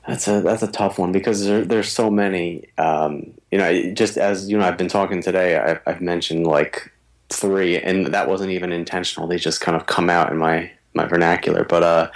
That's 0.08 0.28
a 0.28 0.42
that's 0.42 0.62
a 0.62 0.68
tough 0.68 1.00
one 1.00 1.14
because 1.14 1.46
there, 1.46 1.64
there's 1.64 1.90
so 1.90 2.10
many. 2.10 2.66
Um, 2.78 3.34
you 3.52 3.58
know, 3.58 3.94
just 3.94 4.18
as 4.18 4.50
you 4.50 4.58
know, 4.58 4.66
I've 4.66 4.78
been 4.78 4.90
talking 4.90 5.22
today. 5.22 5.58
I, 5.58 5.80
I've 5.90 6.02
mentioned 6.02 6.46
like 6.46 6.92
three, 7.36 7.78
and 7.78 8.08
that 8.08 8.28
wasn't 8.28 8.52
even 8.52 8.72
intentional. 8.72 9.28
They 9.28 9.38
just 9.38 9.62
kind 9.62 9.76
of 9.76 9.86
come 9.86 10.10
out 10.10 10.32
in 10.32 10.38
my 10.38 10.72
my 10.94 11.06
vernacular. 11.06 11.64
But 11.64 11.84
uh, 11.84 12.12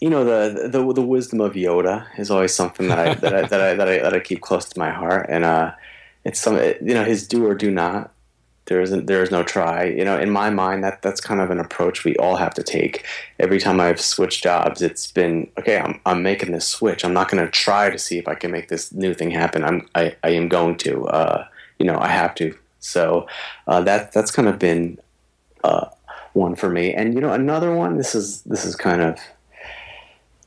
you 0.00 0.08
know, 0.08 0.24
the, 0.24 0.68
the 0.68 0.92
the 0.92 1.02
wisdom 1.02 1.40
of 1.40 1.54
Yoda 1.54 2.06
is 2.18 2.30
always 2.30 2.54
something 2.54 2.88
that 2.88 2.98
I 2.98 3.14
that 3.22 3.34
I, 3.34 3.42
that 3.42 3.60
I 3.60 3.74
that 3.74 3.88
I 3.88 3.98
that 3.98 4.14
I 4.14 4.20
keep 4.20 4.40
close 4.40 4.66
to 4.66 4.78
my 4.78 4.90
heart, 4.90 5.26
and 5.28 5.44
uh, 5.44 5.72
it's 6.24 6.40
some 6.40 6.56
you 6.56 6.94
know 6.94 7.04
his 7.04 7.26
do 7.26 7.46
or 7.46 7.54
do 7.54 7.70
not. 7.70 8.12
There 8.66 8.80
isn't 8.80 9.06
there 9.06 9.22
is 9.22 9.32
no 9.32 9.42
try. 9.42 9.84
You 9.84 10.04
know, 10.04 10.18
in 10.18 10.30
my 10.30 10.48
mind, 10.48 10.84
that 10.84 11.02
that's 11.02 11.20
kind 11.20 11.40
of 11.40 11.50
an 11.50 11.58
approach 11.58 12.04
we 12.04 12.14
all 12.16 12.36
have 12.36 12.54
to 12.54 12.62
take. 12.62 13.04
Every 13.40 13.58
time 13.58 13.80
I've 13.80 14.00
switched 14.00 14.44
jobs, 14.44 14.80
it's 14.80 15.10
been 15.10 15.50
okay. 15.58 15.78
I'm 15.78 16.00
I'm 16.06 16.22
making 16.22 16.52
this 16.52 16.68
switch. 16.68 17.04
I'm 17.04 17.12
not 17.12 17.28
going 17.28 17.44
to 17.44 17.50
try 17.50 17.90
to 17.90 17.98
see 17.98 18.18
if 18.18 18.28
I 18.28 18.36
can 18.36 18.52
make 18.52 18.68
this 18.68 18.92
new 18.92 19.12
thing 19.12 19.32
happen. 19.32 19.64
I'm 19.64 19.88
I, 19.94 20.14
I 20.22 20.30
am 20.30 20.48
going 20.48 20.76
to. 20.78 21.08
Uh, 21.08 21.46
you 21.80 21.86
know, 21.86 21.98
I 21.98 22.08
have 22.08 22.34
to 22.36 22.54
so 22.80 23.26
uh, 23.66 23.80
that 23.82 24.12
that's 24.12 24.30
kind 24.30 24.48
of 24.48 24.58
been 24.58 24.98
uh, 25.62 25.86
one 26.32 26.56
for 26.56 26.68
me. 26.68 26.92
And 26.92 27.14
you 27.14 27.20
know, 27.20 27.32
another 27.32 27.74
one. 27.74 27.96
This 27.96 28.14
is 28.14 28.42
this 28.42 28.64
is 28.64 28.74
kind 28.74 29.02
of 29.02 29.18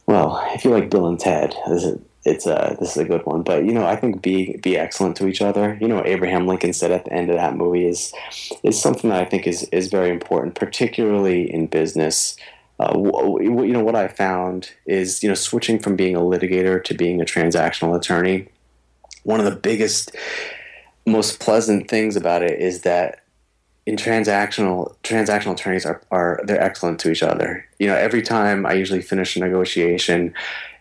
well, 0.06 0.46
if 0.54 0.66
you 0.66 0.72
like 0.72 0.90
Bill 0.90 1.08
and 1.08 1.20
Ted, 1.20 1.56
this 1.68 1.84
is, 1.84 2.00
it's 2.26 2.46
a 2.46 2.76
this 2.80 2.92
is 2.92 2.98
a 2.98 3.06
good 3.06 3.26
one. 3.26 3.44
But 3.44 3.66
you 3.66 3.74
know, 3.74 3.86
I 3.86 3.96
think 3.96 4.22
be 4.22 4.58
be 4.58 4.78
excellent 4.78 5.16
to 5.18 5.28
each 5.28 5.42
other. 5.42 5.78
You 5.80 5.88
know, 5.88 6.04
Abraham 6.06 6.48
Lincoln 6.48 6.74
said 6.74 6.92
at 6.92 7.06
the 7.06 7.14
end 7.14 7.30
of 7.30 7.36
that 7.36 7.56
movie 7.56 7.86
is 7.86 8.14
is 8.64 8.82
something 8.82 9.10
that 9.10 9.22
I 9.22 9.26
think 9.26 9.48
is 9.48 9.64
is 9.72 9.88
very 9.88 10.10
important, 10.10 10.56
particularly 10.56 11.52
in 11.52 11.68
business. 11.68 12.38
Uh, 12.80 12.94
you 13.40 13.74
know 13.74 13.84
what 13.84 13.96
I 13.96 14.08
found 14.08 14.72
is 14.86 15.22
you 15.22 15.30
know 15.30 15.36
switching 15.36 15.80
from 15.80 15.96
being 15.96 16.16
a 16.16 16.22
litigator 16.22 16.84
to 16.86 16.94
being 16.94 17.22
a 17.22 17.26
transactional 17.26 17.96
attorney. 17.96 18.48
One 19.24 19.40
of 19.40 19.46
the 19.46 19.56
biggest 19.56 20.16
most 21.06 21.40
pleasant 21.40 21.90
things 21.90 22.16
about 22.16 22.44
it 22.44 22.60
is 22.60 22.82
that 22.82 23.24
in 23.86 23.96
transactional 23.98 24.96
transactional 25.04 25.54
attorneys 25.54 25.86
are, 25.86 26.02
are 26.12 26.40
they're 26.46 26.62
excellent 26.62 27.00
to 27.02 27.12
each 27.12 27.24
other. 27.24 27.66
You 27.80 27.88
know, 27.88 27.96
every 27.96 28.22
time 28.22 28.66
I 28.66 28.74
usually 28.74 29.02
finish 29.02 29.36
a 29.36 29.40
negotiation, 29.40 30.34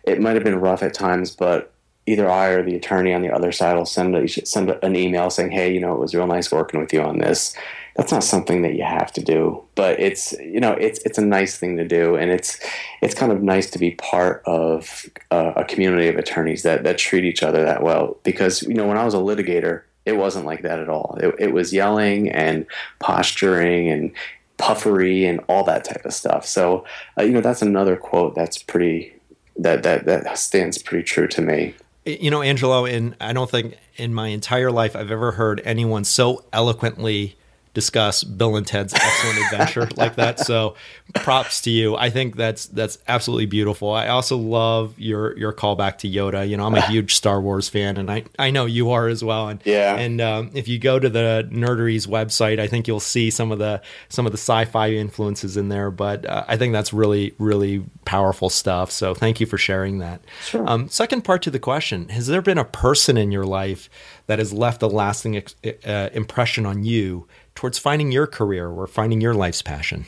it 0.05 0.21
might 0.21 0.35
have 0.35 0.45
been 0.45 0.61
rough 0.61 0.83
at 0.83 0.95
times, 0.95 1.35
but 1.35 1.73
either 2.07 2.31
I 2.31 2.49
or 2.49 2.63
the 2.63 2.77
attorney 2.77 3.13
on 3.15 3.23
the 3.23 3.31
other 3.31 3.53
side 3.53 3.77
will 3.77 3.87
send 3.87 4.15
a, 4.17 4.29
send 4.29 4.71
an 4.71 4.97
email 4.97 5.31
saying, 5.31 5.51
"Hey, 5.51 5.73
you 5.73 5.81
know, 5.81 5.95
it 5.95 5.99
was 5.99 6.15
real 6.15 6.27
nice 6.27 6.53
working 6.53 6.81
with 6.81 6.93
you 6.93 7.03
on 7.03 7.19
this." 7.19 7.57
That's 7.97 8.11
not 8.11 8.25
something 8.25 8.63
that 8.63 8.75
you 8.75 8.85
have 8.85 9.13
to 9.13 9.23
do, 9.23 9.63
but 9.75 10.01
it's 10.01 10.33
you 10.33 10.61
know 10.61 10.73
it's 10.73 11.01
it's 11.01 11.19
a 11.19 11.25
nice 11.25 11.59
thing 11.59 11.77
to 11.77 11.87
do, 11.87 12.17
and 12.17 12.31
it's 12.31 12.59
it's 13.03 13.15
kind 13.15 13.33
of 13.33 13.43
nice 13.43 13.69
to 13.71 13.79
be 13.79 13.93
part 13.93 14.43
of 14.47 15.07
uh, 15.33 15.53
a 15.57 15.65
community 15.65 16.09
of 16.09 16.17
attorneys 16.17 16.63
that 16.63 16.85
that 16.85 16.99
treat 16.99 17.25
each 17.25 17.43
other 17.43 17.65
that 17.65 17.83
well. 17.83 18.17
Because 18.23 18.63
you 18.63 18.75
know, 18.75 18.87
when 18.87 18.97
I 18.97 19.05
was 19.05 19.15
a 19.15 19.19
litigator, 19.19 19.83
it 20.05 20.13
wasn't 20.15 20.47
like 20.47 20.63
that 20.63 20.79
at 20.79 20.89
all. 20.89 21.19
It, 21.21 21.35
it 21.39 21.53
was 21.53 21.73
yelling 21.73 22.31
and 22.31 22.67
posturing 22.99 23.89
and 23.89 24.13
puffery 24.59 25.25
and 25.25 25.41
all 25.49 25.65
that 25.65 25.85
type 25.85 26.05
of 26.05 26.13
stuff. 26.13 26.47
So 26.47 26.85
uh, 27.19 27.23
you 27.23 27.33
know, 27.33 27.41
that's 27.41 27.63
another 27.63 27.97
quote 27.97 28.35
that's 28.35 28.63
pretty 28.63 29.15
that 29.57 29.83
that 29.83 30.07
that 30.07 30.39
stands 30.39 30.79
pretty 30.79 31.05
true 31.05 31.29
to 31.29 31.43
me. 31.43 31.75
You 32.05 32.31
know, 32.31 32.43
Angelo, 32.43 32.85
and 32.85 33.15
I 33.21 33.33
don't 33.33 33.49
think 33.49 33.77
in 33.97 34.13
my 34.13 34.29
entire 34.29 34.73
life 34.73 34.97
I've 34.97 35.11
ever 35.11 35.33
heard 35.33 35.61
anyone 35.65 36.05
so 36.05 36.45
eloquently 36.53 37.37
discuss 37.75 38.23
Bill 38.23 38.57
and 38.57 38.67
Ted's 38.67 38.95
excellent 38.95 39.39
adventure 39.53 39.89
like 39.97 40.17
that. 40.17 40.41
So 40.41 40.75
props 41.15 41.63
to 41.63 41.71
you. 41.71 41.97
I 41.97 42.11
think 42.11 42.37
that's 42.37 42.67
that's 42.67 42.99
absolutely 43.09 43.47
beautiful. 43.47 43.93
I 43.93 44.09
also 44.09 44.37
love 44.37 44.99
your 44.99 45.37
your 45.39 45.53
callback 45.53 45.99
to 45.99 46.09
Yoda. 46.09 46.49
You 46.49 46.57
know, 46.57 46.67
I'm 46.67 46.75
a 46.75 46.87
huge 46.89 47.15
Star 47.15 47.41
Wars 47.41 47.69
fan, 47.69 47.97
and 47.97 48.11
I 48.11 48.25
I 48.39 48.51
know 48.51 48.67
you 48.67 48.91
are 48.91 49.09
as 49.09 49.25
well. 49.25 49.49
And 49.49 49.61
yeah. 49.65 49.97
And 49.97 50.21
um, 50.21 50.51
if 50.55 50.69
you 50.69 50.79
go 50.79 50.99
to 50.99 51.09
the 51.09 51.49
Nerdery's 51.51 52.07
website, 52.07 52.59
I 52.59 52.67
think 52.67 52.87
you'll 52.87 53.01
see 53.01 53.31
some 53.31 53.53
of 53.53 53.59
the 53.59 53.81
some 54.09 54.27
of 54.27 54.33
the 54.33 54.39
sci-fi 54.39 54.91
influences 54.91 55.57
in 55.57 55.69
there. 55.69 55.91
But 55.91 56.27
uh, 56.27 56.45
I 56.49 56.57
think 56.57 56.73
that's 56.73 56.93
really 56.93 57.35
really 57.39 57.85
powerful 58.05 58.51
stuff. 58.51 58.91
So 58.91 59.15
thank 59.15 59.41
you 59.41 59.47
for 59.47 59.59
sharing 59.59 59.99
that. 59.99 60.21
Sure. 60.45 60.69
Um, 60.69 60.89
second 60.89 61.23
part 61.23 61.43
to 61.43 61.51
the 61.51 61.59
question: 61.59 62.09
Has 62.11 62.27
there 62.27 62.43
been 62.43 62.59
a 62.59 62.65
person 62.65 63.17
in 63.17 63.33
your 63.33 63.45
life 63.45 63.89
that 64.27 64.39
has 64.39 64.53
left 64.53 64.83
a 64.83 64.87
lasting 64.87 65.37
ex- 65.37 65.57
uh, 65.87 66.11
impression 66.13 66.67
on 66.67 66.85
you? 66.85 67.27
Towards 67.55 67.79
finding 67.79 68.13
your 68.13 68.27
career 68.27 68.69
or 68.69 68.87
finding 68.87 69.21
your 69.21 69.35
life's 69.35 69.63
passion? 69.63 70.07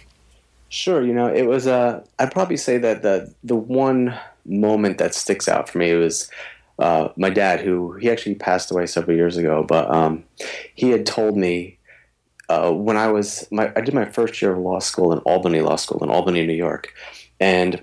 Sure. 0.68 1.04
You 1.04 1.14
know, 1.14 1.26
it 1.26 1.46
was. 1.46 1.66
Uh, 1.66 2.04
I'd 2.18 2.32
probably 2.32 2.56
say 2.56 2.78
that 2.78 3.02
the 3.02 3.32
the 3.44 3.56
one 3.56 4.18
moment 4.44 4.98
that 4.98 5.14
sticks 5.14 5.48
out 5.48 5.68
for 5.68 5.78
me 5.78 5.94
was 5.94 6.30
uh, 6.78 7.08
my 7.16 7.30
dad, 7.30 7.60
who 7.60 7.94
he 7.94 8.10
actually 8.10 8.34
passed 8.34 8.70
away 8.70 8.86
several 8.86 9.16
years 9.16 9.36
ago. 9.36 9.62
But 9.62 9.90
um, 9.90 10.24
he 10.74 10.90
had 10.90 11.06
told 11.06 11.36
me 11.36 11.78
uh, 12.48 12.72
when 12.72 12.96
I 12.96 13.08
was 13.08 13.46
my 13.50 13.72
I 13.76 13.80
did 13.80 13.94
my 13.94 14.04
first 14.04 14.40
year 14.42 14.52
of 14.52 14.58
law 14.58 14.80
school 14.80 15.12
in 15.12 15.18
Albany 15.20 15.60
Law 15.60 15.76
School 15.76 16.02
in 16.02 16.10
Albany, 16.10 16.46
New 16.46 16.54
York, 16.54 16.92
and 17.40 17.82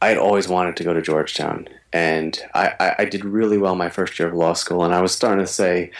I 0.00 0.08
had 0.08 0.18
always 0.18 0.48
wanted 0.48 0.76
to 0.76 0.84
go 0.84 0.94
to 0.94 1.02
Georgetown, 1.02 1.68
and 1.92 2.40
I, 2.54 2.72
I, 2.80 2.94
I 3.00 3.04
did 3.04 3.24
really 3.24 3.58
well 3.58 3.74
my 3.74 3.90
first 3.90 4.18
year 4.18 4.28
of 4.28 4.34
law 4.34 4.54
school, 4.54 4.84
and 4.84 4.94
I 4.94 5.02
was 5.02 5.12
starting 5.12 5.44
to 5.44 5.50
say 5.50 5.90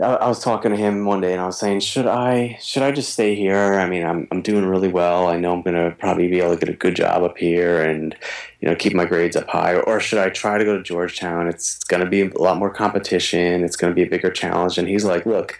I, 0.00 0.26
was 0.26 0.42
talking 0.42 0.70
to 0.70 0.76
him 0.76 1.04
one 1.04 1.20
day 1.20 1.32
and 1.32 1.40
I 1.40 1.46
was 1.46 1.58
saying, 1.58 1.80
should 1.80 2.06
I 2.06 2.58
should 2.62 2.82
I 2.82 2.92
just 2.92 3.12
stay 3.12 3.34
here? 3.34 3.74
I 3.74 3.86
mean, 3.86 4.04
I'm 4.04 4.26
I'm 4.30 4.40
doing 4.40 4.64
really 4.64 4.88
well. 4.88 5.28
I 5.28 5.36
know 5.36 5.52
I'm 5.52 5.62
gonna 5.62 5.90
probably 5.90 6.28
be 6.28 6.40
able 6.40 6.54
to 6.54 6.60
get 6.60 6.74
a 6.74 6.76
good 6.76 6.96
job 6.96 7.22
up 7.22 7.36
here 7.36 7.82
and 7.82 8.16
you 8.60 8.68
know 8.68 8.74
keep 8.74 8.94
my 8.94 9.04
grades 9.04 9.36
up 9.36 9.48
high. 9.48 9.74
Or 9.74 10.00
should 10.00 10.18
I 10.18 10.30
try 10.30 10.56
to 10.56 10.64
go 10.64 10.76
to 10.76 10.82
Georgetown? 10.82 11.46
It's 11.46 11.84
gonna 11.84 12.08
be 12.08 12.22
a 12.22 12.38
lot 12.38 12.56
more 12.56 12.70
competition. 12.70 13.64
It's 13.64 13.76
gonna 13.76 13.94
be 13.94 14.02
a 14.02 14.08
bigger 14.08 14.30
challenge. 14.30 14.78
And 14.78 14.88
he's 14.88 15.04
like, 15.04 15.26
look. 15.26 15.58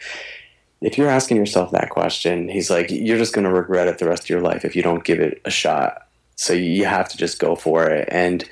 If 0.84 0.98
you're 0.98 1.08
asking 1.08 1.36
yourself 1.36 1.70
that 1.70 1.90
question, 1.90 2.48
he's 2.48 2.68
like, 2.68 2.90
you're 2.90 3.16
just 3.16 3.32
going 3.32 3.44
to 3.44 3.52
regret 3.52 3.86
it 3.86 3.98
the 3.98 4.08
rest 4.08 4.24
of 4.24 4.30
your 4.30 4.40
life 4.40 4.64
if 4.64 4.74
you 4.74 4.82
don't 4.82 5.04
give 5.04 5.20
it 5.20 5.40
a 5.44 5.50
shot. 5.50 6.08
So 6.34 6.54
you 6.54 6.86
have 6.86 7.08
to 7.10 7.16
just 7.16 7.38
go 7.38 7.54
for 7.54 7.88
it. 7.88 8.08
And 8.10 8.44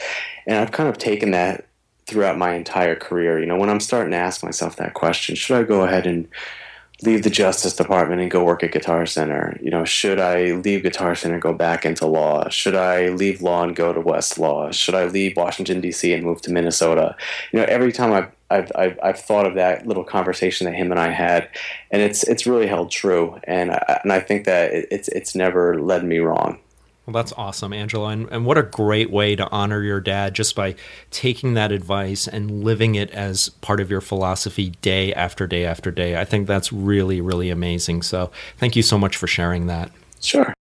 and 0.46 0.56
I've 0.56 0.70
kind 0.70 0.88
of 0.88 0.96
taken 0.96 1.32
that 1.32 1.66
throughout 2.11 2.37
my 2.37 2.55
entire 2.55 2.96
career. 2.96 3.38
You 3.38 3.46
know, 3.46 3.57
when 3.57 3.70
I'm 3.70 3.81
starting 3.81 4.11
to 4.11 4.16
ask 4.16 4.42
myself 4.42 4.77
that 4.77 4.94
question, 4.94 5.37
should 5.37 5.57
I 5.57 5.62
go 5.62 5.83
ahead 5.83 6.07
and 6.07 6.29
leave 7.03 7.23
the 7.23 7.31
Justice 7.31 7.75
Department 7.75 8.20
and 8.20 8.31
go 8.31 8.44
work 8.44 8.62
at 8.62 8.73
Guitar 8.73 9.07
Center? 9.07 9.57
You 9.62 9.70
know, 9.70 9.85
should 9.85 10.18
I 10.18 10.53
leave 10.53 10.83
Guitar 10.83 11.14
Center 11.14 11.35
and 11.35 11.42
go 11.42 11.55
back 11.55 11.87
into 11.87 12.07
law? 12.07 12.49
Should 12.49 12.75
I 12.75 13.09
leave 13.09 13.40
law 13.40 13.62
and 13.62 13.75
go 13.75 13.92
to 13.92 14.01
Westlaw? 14.01 14.73
Should 14.75 14.94
I 14.94 15.07
leave 15.07 15.37
Washington 15.37 15.81
D.C. 15.81 16.12
and 16.12 16.25
move 16.25 16.42
to 16.42 16.53
Minnesota? 16.53 17.16
You 17.53 17.61
know, 17.61 17.66
every 17.66 17.92
time 17.92 18.12
I've 18.12 18.31
I've, 18.53 18.73
I've, 18.75 18.99
I've 19.01 19.20
thought 19.20 19.46
of 19.46 19.55
that 19.55 19.87
little 19.87 20.03
conversation 20.03 20.64
that 20.64 20.75
him 20.75 20.90
and 20.90 20.99
I 20.99 21.11
had, 21.11 21.49
and 21.92 22.03
it's 22.03 22.25
it's 22.25 22.49
really 22.49 22.66
held 22.66 22.90
true, 22.90 23.38
and 23.44 23.70
I, 23.70 24.01
and 24.03 24.12
I 24.12 24.18
think 24.18 24.44
that 24.46 24.73
it's 24.73 25.07
it's 25.07 25.37
never 25.37 25.81
led 25.81 26.05
me 26.05 26.18
wrong. 26.18 26.59
Well, 27.11 27.25
that's 27.25 27.33
awesome, 27.37 27.73
Angelo. 27.73 28.07
And, 28.07 28.29
and 28.31 28.46
what 28.46 28.57
a 28.57 28.62
great 28.62 29.11
way 29.11 29.35
to 29.35 29.51
honor 29.51 29.83
your 29.83 30.01
dad 30.01 30.33
just 30.33 30.55
by 30.55 30.77
taking 31.11 31.55
that 31.55 31.73
advice 31.73 32.29
and 32.29 32.62
living 32.62 32.94
it 32.94 33.11
as 33.11 33.49
part 33.49 33.81
of 33.81 33.90
your 33.90 34.01
philosophy 34.01 34.70
day 34.81 35.12
after 35.12 35.49
day 35.49 35.66
after 35.66 35.90
day. 35.90 36.20
I 36.20 36.25
think 36.25 36.46
that's 36.46 36.73
really, 36.73 37.20
really 37.20 37.51
amazing. 37.51 38.03
So 38.03 38.31
thank 38.59 38.77
you 38.77 38.83
so 38.85 38.96
much 38.96 39.16
for 39.16 39.27
sharing 39.27 39.66
that. 39.66 39.90
Sure. 40.20 40.55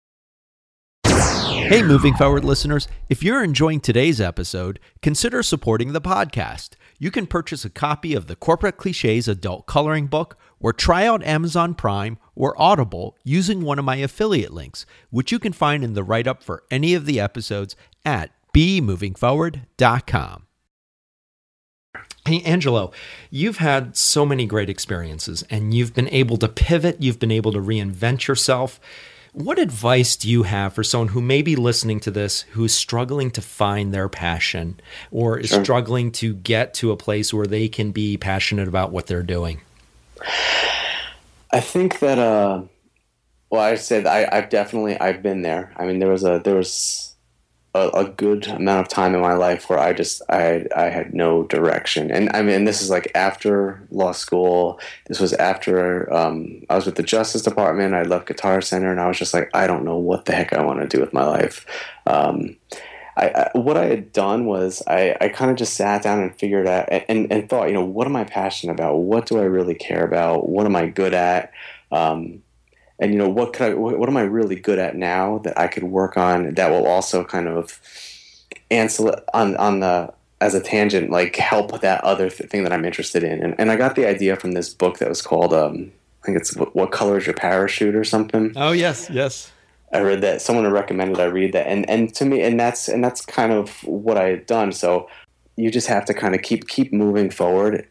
Hey, 1.04 1.82
moving 1.82 2.14
forward 2.14 2.44
listeners, 2.44 2.86
if 3.08 3.24
you're 3.24 3.42
enjoying 3.42 3.80
today's 3.80 4.20
episode, 4.20 4.78
consider 5.02 5.42
supporting 5.42 5.94
the 5.94 6.00
podcast. 6.00 6.74
You 7.00 7.10
can 7.10 7.26
purchase 7.26 7.64
a 7.64 7.70
copy 7.70 8.14
of 8.14 8.28
the 8.28 8.36
Corporate 8.36 8.76
Cliches 8.76 9.26
Adult 9.26 9.66
Coloring 9.66 10.06
Book 10.06 10.38
or 10.60 10.72
try 10.72 11.06
out 11.06 11.22
Amazon 11.24 11.74
Prime 11.74 12.18
or 12.34 12.60
Audible 12.60 13.16
using 13.24 13.62
one 13.62 13.78
of 13.78 13.84
my 13.84 13.96
affiliate 13.96 14.52
links, 14.52 14.86
which 15.10 15.32
you 15.32 15.38
can 15.38 15.52
find 15.52 15.84
in 15.84 15.94
the 15.94 16.04
write 16.04 16.26
up 16.26 16.42
for 16.42 16.64
any 16.70 16.94
of 16.94 17.06
the 17.06 17.20
episodes 17.20 17.76
at 18.04 18.30
bemovingforward.com. 18.54 20.46
Hey, 22.26 22.42
Angelo, 22.42 22.90
you've 23.30 23.58
had 23.58 23.96
so 23.96 24.26
many 24.26 24.46
great 24.46 24.68
experiences 24.68 25.44
and 25.48 25.72
you've 25.72 25.94
been 25.94 26.08
able 26.08 26.36
to 26.38 26.48
pivot, 26.48 27.00
you've 27.00 27.20
been 27.20 27.30
able 27.30 27.52
to 27.52 27.60
reinvent 27.60 28.26
yourself. 28.26 28.80
What 29.32 29.58
advice 29.58 30.16
do 30.16 30.28
you 30.28 30.44
have 30.44 30.72
for 30.72 30.82
someone 30.82 31.08
who 31.08 31.20
may 31.20 31.42
be 31.42 31.56
listening 31.56 32.00
to 32.00 32.10
this 32.10 32.42
who 32.52 32.64
is 32.64 32.74
struggling 32.74 33.30
to 33.32 33.42
find 33.42 33.92
their 33.92 34.08
passion 34.08 34.80
or 35.10 35.38
is 35.38 35.50
sure. 35.50 35.62
struggling 35.62 36.10
to 36.12 36.34
get 36.34 36.74
to 36.74 36.90
a 36.90 36.96
place 36.96 37.32
where 37.32 37.46
they 37.46 37.68
can 37.68 37.92
be 37.92 38.16
passionate 38.16 38.66
about 38.66 38.90
what 38.90 39.06
they're 39.06 39.22
doing? 39.22 39.60
I 41.52 41.60
think 41.60 42.00
that 42.00 42.18
uh 42.18 42.62
well 43.50 43.62
I 43.62 43.76
said 43.76 44.06
I, 44.06 44.28
I've 44.30 44.48
definitely 44.48 44.98
I've 44.98 45.22
been 45.22 45.42
there. 45.42 45.72
I 45.76 45.86
mean 45.86 45.98
there 45.98 46.10
was 46.10 46.24
a 46.24 46.40
there 46.42 46.56
was 46.56 47.06
a, 47.76 47.90
a, 47.90 48.04
good 48.08 48.46
amount 48.46 48.80
of 48.80 48.88
time 48.88 49.14
in 49.14 49.20
my 49.20 49.34
life 49.34 49.68
where 49.68 49.78
I 49.78 49.92
just 49.92 50.22
I 50.28 50.66
I 50.74 50.84
had 50.84 51.14
no 51.14 51.44
direction, 51.44 52.10
and 52.10 52.34
I 52.34 52.42
mean 52.42 52.64
this 52.64 52.80
is 52.80 52.90
like 52.90 53.10
after 53.14 53.86
law 53.90 54.12
school. 54.12 54.80
This 55.06 55.20
was 55.20 55.32
after 55.34 56.12
um, 56.12 56.62
I 56.70 56.76
was 56.76 56.86
with 56.86 56.96
the 56.96 57.02
Justice 57.02 57.42
Department. 57.42 57.94
I 57.94 58.02
left 58.02 58.28
Guitar 58.28 58.60
Center, 58.60 58.90
and 58.90 59.00
I 59.00 59.08
was 59.08 59.18
just 59.18 59.34
like 59.34 59.50
I 59.54 59.66
don't 59.66 59.84
know 59.84 59.98
what 59.98 60.24
the 60.24 60.32
heck 60.32 60.52
I 60.52 60.64
want 60.64 60.80
to 60.80 60.88
do 60.88 61.00
with 61.00 61.12
my 61.12 61.24
life. 61.24 61.66
Um, 62.06 62.56
I, 63.16 63.28
I, 63.28 63.58
what 63.58 63.76
I 63.76 63.86
had 63.86 64.12
done 64.12 64.44
was 64.44 64.82
I, 64.86 65.16
I 65.20 65.28
kind 65.28 65.50
of 65.50 65.56
just 65.56 65.74
sat 65.74 66.02
down 66.02 66.20
and 66.20 66.34
figured 66.34 66.66
out 66.66 66.88
and, 66.90 67.32
and, 67.32 67.48
thought, 67.48 67.68
you 67.68 67.74
know, 67.74 67.84
what 67.84 68.06
am 68.06 68.14
I 68.14 68.24
passionate 68.24 68.74
about? 68.74 68.96
What 68.96 69.26
do 69.26 69.38
I 69.38 69.44
really 69.44 69.74
care 69.74 70.04
about? 70.04 70.48
What 70.48 70.66
am 70.66 70.76
I 70.76 70.86
good 70.86 71.14
at? 71.14 71.50
Um, 71.90 72.42
and 72.98 73.12
you 73.12 73.18
know 73.18 73.28
what 73.28 73.52
could 73.52 73.72
I 73.72 73.74
what 73.74 74.08
am 74.08 74.16
I 74.16 74.22
really 74.22 74.56
good 74.56 74.78
at 74.78 74.96
now 74.96 75.38
that 75.38 75.58
I 75.58 75.66
could 75.66 75.84
work 75.84 76.16
on 76.16 76.54
that 76.54 76.70
will 76.70 76.86
also 76.86 77.24
kind 77.24 77.48
of 77.48 77.80
answer 78.70 79.22
on 79.34 79.56
on 79.56 79.80
the 79.80 80.12
as 80.40 80.54
a 80.54 80.60
tangent 80.60 81.10
like 81.10 81.36
help 81.36 81.80
that 81.80 82.02
other 82.04 82.30
th- 82.30 82.50
thing 82.50 82.62
that 82.64 82.72
I'm 82.72 82.84
interested 82.84 83.22
in 83.22 83.42
and, 83.42 83.54
and 83.58 83.70
I 83.70 83.76
got 83.76 83.96
the 83.96 84.06
idea 84.06 84.36
from 84.36 84.52
this 84.52 84.72
book 84.72 84.98
that 84.98 85.08
was 85.08 85.22
called 85.22 85.52
um, 85.52 85.92
I 86.22 86.26
think 86.26 86.38
it's 86.38 86.54
what 86.54 86.90
color 86.90 87.18
is 87.18 87.26
your 87.26 87.34
parachute 87.34 87.94
or 87.94 88.04
something 88.04 88.52
oh 88.56 88.72
yes 88.72 89.10
yes 89.10 89.52
I 89.96 90.00
read 90.02 90.20
that 90.22 90.42
someone 90.42 90.70
recommended 90.70 91.18
I 91.20 91.24
read 91.24 91.52
that 91.52 91.66
and 91.66 91.88
and 91.88 92.14
to 92.14 92.24
me 92.24 92.42
and 92.42 92.58
that's 92.58 92.88
and 92.88 93.02
that's 93.02 93.24
kind 93.24 93.52
of 93.52 93.82
what 93.84 94.16
I 94.16 94.28
had 94.28 94.46
done 94.46 94.72
so 94.72 95.08
you 95.56 95.70
just 95.70 95.88
have 95.88 96.04
to 96.06 96.14
kind 96.14 96.34
of 96.34 96.42
keep 96.42 96.68
keep 96.68 96.92
moving 96.92 97.30
forward 97.30 97.86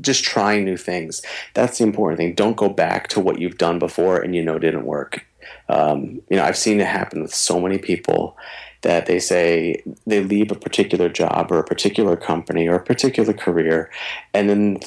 just 0.00 0.24
trying 0.24 0.64
new 0.64 0.76
things. 0.76 1.22
That's 1.54 1.78
the 1.78 1.84
important 1.84 2.18
thing. 2.18 2.34
Don't 2.34 2.56
go 2.56 2.68
back 2.68 3.08
to 3.08 3.20
what 3.20 3.38
you've 3.38 3.58
done 3.58 3.78
before 3.78 4.20
and 4.20 4.34
you 4.34 4.42
know 4.42 4.58
didn't 4.58 4.84
work. 4.84 5.26
Um, 5.68 6.20
you 6.28 6.36
know, 6.36 6.44
I've 6.44 6.56
seen 6.56 6.80
it 6.80 6.86
happen 6.86 7.22
with 7.22 7.34
so 7.34 7.60
many 7.60 7.78
people 7.78 8.36
that 8.82 9.06
they 9.06 9.18
say 9.18 9.82
they 10.06 10.22
leave 10.22 10.50
a 10.50 10.56
particular 10.56 11.08
job 11.08 11.50
or 11.50 11.58
a 11.58 11.64
particular 11.64 12.16
company 12.16 12.68
or 12.68 12.76
a 12.76 12.84
particular 12.84 13.32
career, 13.32 13.90
and 14.34 14.48
then 14.48 14.78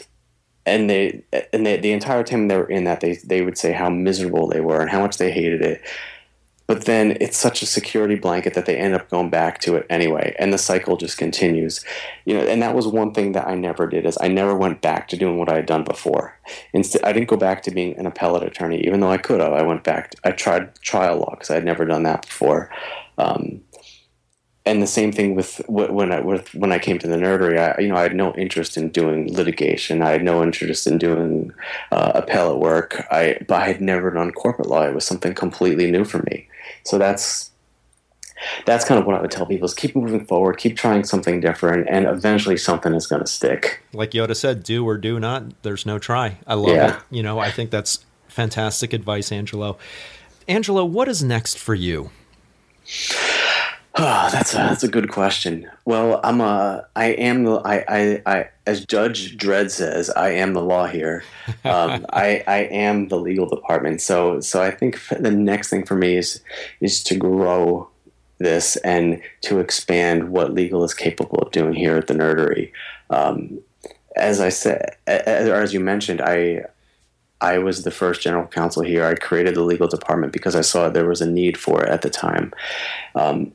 and 0.65 0.89
they 0.89 1.23
and 1.51 1.65
they, 1.65 1.77
the 1.77 1.91
entire 1.91 2.23
time 2.23 2.47
they 2.47 2.57
were 2.57 2.69
in 2.69 2.83
that 2.83 3.01
they 3.01 3.15
they 3.25 3.41
would 3.41 3.57
say 3.57 3.71
how 3.71 3.89
miserable 3.89 4.47
they 4.47 4.61
were 4.61 4.81
and 4.81 4.89
how 4.89 5.01
much 5.01 5.17
they 5.17 5.31
hated 5.31 5.61
it. 5.61 5.81
But 6.69 6.85
then 6.85 7.17
it's 7.19 7.35
such 7.35 7.63
a 7.63 7.65
security 7.65 8.13
blanket 8.13 8.53
that 8.53 8.67
they 8.67 8.77
end 8.77 8.93
up 8.93 9.09
going 9.09 9.31
back 9.31 9.57
to 9.59 9.75
it 9.75 9.87
anyway 9.89 10.35
and 10.37 10.53
the 10.53 10.57
cycle 10.57 10.95
just 10.95 11.17
continues 11.17 11.83
you 12.25 12.33
know 12.35 12.41
and 12.41 12.61
that 12.61 12.75
was 12.75 12.87
one 12.87 13.11
thing 13.11 13.31
that 13.31 13.47
i 13.47 13.55
never 13.55 13.87
did 13.87 14.05
is 14.05 14.17
i 14.21 14.27
never 14.27 14.55
went 14.55 14.79
back 14.79 15.07
to 15.07 15.17
doing 15.17 15.39
what 15.39 15.49
i 15.49 15.55
had 15.55 15.65
done 15.65 15.83
before 15.83 16.39
instead 16.71 17.03
i 17.03 17.11
didn't 17.11 17.27
go 17.27 17.35
back 17.35 17.63
to 17.63 17.71
being 17.71 17.97
an 17.97 18.05
appellate 18.05 18.43
attorney 18.43 18.85
even 18.85 18.99
though 18.99 19.11
i 19.11 19.17
could 19.17 19.41
have 19.41 19.51
i 19.51 19.63
went 19.63 19.83
back 19.83 20.11
to, 20.11 20.17
i 20.23 20.31
tried 20.31 20.73
trial 20.75 21.17
law 21.17 21.31
because 21.31 21.49
i 21.49 21.55
had 21.55 21.65
never 21.65 21.85
done 21.85 22.03
that 22.03 22.21
before 22.21 22.69
um, 23.17 23.61
and 24.65 24.83
the 24.83 24.87
same 24.87 25.11
thing 25.11 25.33
with 25.35 25.61
when 25.67 26.11
I 26.11 26.19
with, 26.19 26.53
when 26.53 26.71
I 26.71 26.77
came 26.77 26.99
to 26.99 27.07
the 27.07 27.15
nerdery. 27.15 27.57
I 27.57 27.81
you 27.81 27.87
know 27.87 27.95
I 27.95 28.03
had 28.03 28.15
no 28.15 28.33
interest 28.35 28.77
in 28.77 28.89
doing 28.89 29.33
litigation. 29.33 30.03
I 30.03 30.11
had 30.11 30.23
no 30.23 30.43
interest 30.43 30.85
in 30.85 30.99
doing 30.99 31.51
uh, 31.91 32.11
appellate 32.13 32.59
work. 32.59 33.07
I 33.09 33.39
but 33.47 33.61
I 33.61 33.65
had 33.65 33.81
never 33.81 34.11
done 34.11 34.31
corporate 34.31 34.67
law. 34.67 34.83
It 34.83 34.93
was 34.93 35.05
something 35.05 35.33
completely 35.33 35.89
new 35.89 36.05
for 36.05 36.19
me. 36.29 36.47
So 36.83 36.97
that's 36.97 37.51
that's 38.65 38.85
kind 38.85 38.99
of 38.99 39.05
what 39.05 39.15
I 39.15 39.21
would 39.21 39.31
tell 39.31 39.45
people: 39.45 39.65
is 39.65 39.73
keep 39.73 39.95
moving 39.95 40.25
forward, 40.25 40.57
keep 40.57 40.77
trying 40.77 41.03
something 41.03 41.39
different, 41.39 41.87
and 41.89 42.05
eventually 42.05 42.57
something 42.57 42.93
is 42.93 43.07
going 43.07 43.21
to 43.21 43.27
stick. 43.27 43.81
Like 43.93 44.11
Yoda 44.11 44.35
said, 44.35 44.63
do 44.63 44.85
or 44.87 44.97
do 44.97 45.19
not. 45.19 45.61
There's 45.63 45.85
no 45.85 45.99
try. 45.99 46.37
I 46.47 46.53
love 46.53 46.75
yeah. 46.75 46.97
it. 46.97 47.03
You 47.11 47.23
know, 47.23 47.39
I 47.39 47.51
think 47.51 47.69
that's 47.71 48.05
fantastic 48.27 48.93
advice, 48.93 49.31
Angelo. 49.31 49.77
Angelo, 50.47 50.85
what 50.85 51.07
is 51.07 51.23
next 51.23 51.57
for 51.57 51.75
you? 51.75 52.09
Oh, 53.95 54.29
that's 54.31 54.53
a 54.53 54.57
that's 54.57 54.83
a 54.83 54.87
good 54.87 55.11
question. 55.11 55.69
Well, 55.85 56.19
I'm 56.23 56.41
a 56.41 56.87
I 56.95 57.07
am 57.07 57.43
the 57.43 57.61
I 57.65 57.83
I, 57.87 58.21
I 58.25 58.49
as 58.69 58.85
Judge 58.85 59.35
Dredd 59.35 59.71
says, 59.71 60.11
I 60.11 60.29
am 60.29 60.53
the 60.53 60.61
law 60.61 60.85
here. 60.85 61.23
Um, 61.65 62.05
I 62.13 62.43
I 62.45 62.59
am 62.71 63.07
the 63.07 63.17
legal 63.17 63.47
department. 63.49 63.99
So 63.99 64.39
so 64.41 64.61
I 64.61 64.69
think 64.69 64.99
the 65.09 65.31
next 65.31 65.69
thing 65.69 65.85
for 65.85 65.95
me 65.95 66.17
is 66.17 66.41
is 66.79 67.03
to 67.05 67.15
grow 67.15 67.89
this 68.37 68.75
and 68.77 69.21
to 69.41 69.59
expand 69.59 70.29
what 70.29 70.53
legal 70.53 70.83
is 70.83 70.93
capable 70.93 71.39
of 71.39 71.51
doing 71.51 71.73
here 71.73 71.97
at 71.97 72.07
the 72.07 72.13
Nerdery. 72.13 72.71
Um, 73.09 73.59
as 74.15 74.39
I 74.39 74.49
said, 74.49 74.95
as, 75.07 75.49
as 75.49 75.73
you 75.73 75.79
mentioned, 75.79 76.21
I 76.21 76.65
I 77.41 77.57
was 77.57 77.83
the 77.83 77.91
first 77.91 78.21
general 78.21 78.45
counsel 78.47 78.83
here. 78.83 79.05
I 79.05 79.15
created 79.15 79.55
the 79.55 79.63
legal 79.63 79.87
department 79.87 80.31
because 80.31 80.55
I 80.55 80.61
saw 80.61 80.89
there 80.89 81.07
was 81.07 81.21
a 81.21 81.31
need 81.31 81.57
for 81.57 81.83
it 81.83 81.89
at 81.89 82.03
the 82.03 82.09
time. 82.09 82.53
Um, 83.15 83.53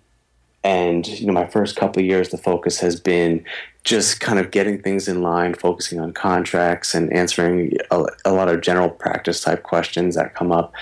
and 0.64 1.06
you 1.06 1.26
know, 1.26 1.32
my 1.32 1.46
first 1.46 1.76
couple 1.76 2.02
years, 2.02 2.30
the 2.30 2.38
focus 2.38 2.80
has 2.80 2.98
been 2.98 3.44
just 3.84 4.18
kind 4.20 4.38
of 4.38 4.50
getting 4.50 4.80
things 4.80 5.06
in 5.06 5.22
line, 5.22 5.52
focusing 5.52 6.00
on 6.00 6.12
contracts 6.14 6.94
and 6.94 7.12
answering 7.12 7.76
a, 7.90 8.06
a 8.24 8.32
lot 8.32 8.48
of 8.48 8.62
general 8.62 8.88
practice 8.88 9.42
type 9.42 9.62
questions 9.62 10.14
that 10.14 10.34
come 10.34 10.50
up. 10.50 10.72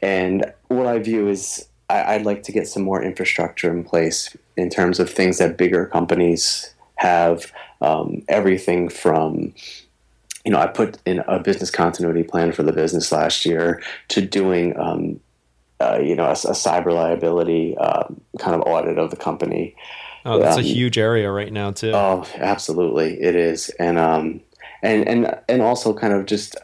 And 0.00 0.52
what 0.68 0.86
I 0.86 1.00
view 1.00 1.26
is 1.26 1.66
I, 1.90 2.16
would 2.16 2.24
like 2.24 2.44
to 2.44 2.52
get 2.52 2.68
some 2.68 2.84
more 2.84 3.02
infrastructure 3.02 3.70
in 3.70 3.82
place 3.82 4.36
in 4.56 4.70
terms 4.70 5.00
of 5.00 5.10
things 5.10 5.38
that 5.38 5.58
bigger 5.58 5.84
companies 5.86 6.72
have. 6.96 7.52
Um, 7.80 8.22
everything 8.28 8.88
from 8.88 9.52
you 10.44 10.52
know, 10.52 10.58
I 10.58 10.66
put 10.66 10.98
in 11.06 11.20
a 11.20 11.38
business 11.38 11.70
continuity 11.70 12.22
plan 12.22 12.52
for 12.52 12.62
the 12.62 12.72
business 12.72 13.10
last 13.10 13.46
year 13.46 13.82
to 14.08 14.20
doing 14.20 14.78
um, 14.78 15.20
uh, 15.80 15.98
you 16.02 16.14
know, 16.14 16.26
a, 16.26 16.32
a 16.32 16.54
cyber 16.54 16.92
liability 16.92 17.76
um, 17.78 18.20
kind 18.38 18.54
of 18.54 18.62
audit 18.66 18.98
of 18.98 19.10
the 19.10 19.16
company. 19.16 19.74
Oh, 20.24 20.38
that's 20.38 20.56
um, 20.56 20.62
a 20.62 20.66
huge 20.66 20.96
area 20.96 21.30
right 21.30 21.52
now 21.52 21.70
too. 21.70 21.92
Oh, 21.92 22.26
absolutely, 22.36 23.20
it 23.20 23.36
is, 23.36 23.68
and 23.78 23.98
um, 23.98 24.40
and 24.82 25.06
and 25.06 25.38
and 25.48 25.62
also 25.62 25.92
kind 25.92 26.14
of 26.14 26.26
just 26.26 26.56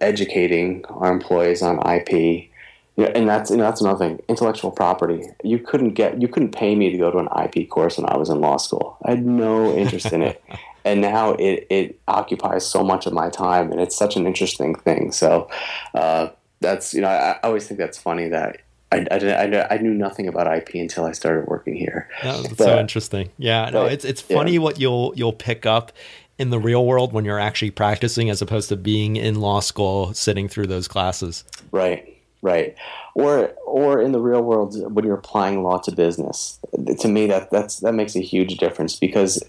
educating 0.00 0.84
our 0.86 1.10
employees 1.10 1.62
on 1.62 1.78
IP. 1.78 2.48
Yeah, 2.96 3.06
and 3.14 3.26
that's 3.26 3.50
you 3.50 3.56
know, 3.56 3.64
that's 3.64 3.80
another 3.80 3.98
thing. 3.98 4.20
Intellectual 4.28 4.70
property. 4.70 5.22
You 5.42 5.58
couldn't 5.58 5.94
get 5.94 6.20
you 6.20 6.28
couldn't 6.28 6.52
pay 6.52 6.74
me 6.74 6.90
to 6.90 6.98
go 6.98 7.10
to 7.10 7.18
an 7.18 7.28
IP 7.44 7.70
course 7.70 7.96
when 7.96 8.06
I 8.06 8.16
was 8.18 8.28
in 8.28 8.40
law 8.40 8.58
school. 8.58 8.98
I 9.04 9.10
had 9.10 9.24
no 9.24 9.74
interest 9.74 10.12
in 10.12 10.22
it, 10.22 10.42
and 10.84 11.00
now 11.00 11.32
it 11.32 11.66
it 11.70 11.98
occupies 12.08 12.66
so 12.66 12.84
much 12.84 13.06
of 13.06 13.14
my 13.14 13.30
time, 13.30 13.72
and 13.72 13.80
it's 13.80 13.96
such 13.96 14.16
an 14.16 14.26
interesting 14.26 14.74
thing. 14.74 15.12
So, 15.12 15.48
uh, 15.94 16.28
that's 16.62 16.94
you 16.94 17.00
know 17.00 17.08
I, 17.08 17.32
I 17.32 17.40
always 17.42 17.66
think 17.66 17.78
that's 17.78 17.98
funny 17.98 18.28
that 18.28 18.60
I, 18.92 19.06
I, 19.10 19.74
I, 19.74 19.78
knew 19.78 19.94
nothing 19.94 20.28
about 20.28 20.54
IP 20.54 20.74
until 20.74 21.06
I 21.06 21.12
started 21.12 21.46
working 21.46 21.74
here. 21.74 22.08
Oh, 22.22 22.42
that's 22.42 22.54
but, 22.54 22.64
so 22.64 22.78
interesting. 22.78 23.30
Yeah, 23.38 23.70
no, 23.70 23.86
it's 23.86 24.04
it's 24.04 24.20
funny 24.20 24.52
yeah. 24.52 24.58
what 24.58 24.78
you'll 24.78 25.12
you'll 25.16 25.32
pick 25.32 25.64
up 25.64 25.92
in 26.38 26.50
the 26.50 26.58
real 26.58 26.84
world 26.84 27.12
when 27.12 27.24
you're 27.24 27.38
actually 27.38 27.70
practicing, 27.70 28.28
as 28.28 28.42
opposed 28.42 28.68
to 28.68 28.76
being 28.76 29.16
in 29.16 29.40
law 29.40 29.60
school 29.60 30.12
sitting 30.12 30.48
through 30.48 30.66
those 30.66 30.88
classes. 30.88 31.44
Right, 31.70 32.20
right, 32.42 32.76
or 33.14 33.48
or 33.66 34.02
in 34.02 34.12
the 34.12 34.20
real 34.20 34.42
world 34.42 34.76
when 34.94 35.04
you're 35.04 35.16
applying 35.16 35.62
law 35.62 35.78
to 35.78 35.92
business. 35.92 36.58
To 37.00 37.08
me, 37.08 37.26
that 37.28 37.50
that's 37.50 37.78
that 37.80 37.94
makes 37.94 38.14
a 38.14 38.20
huge 38.20 38.58
difference 38.58 38.96
because 38.96 39.42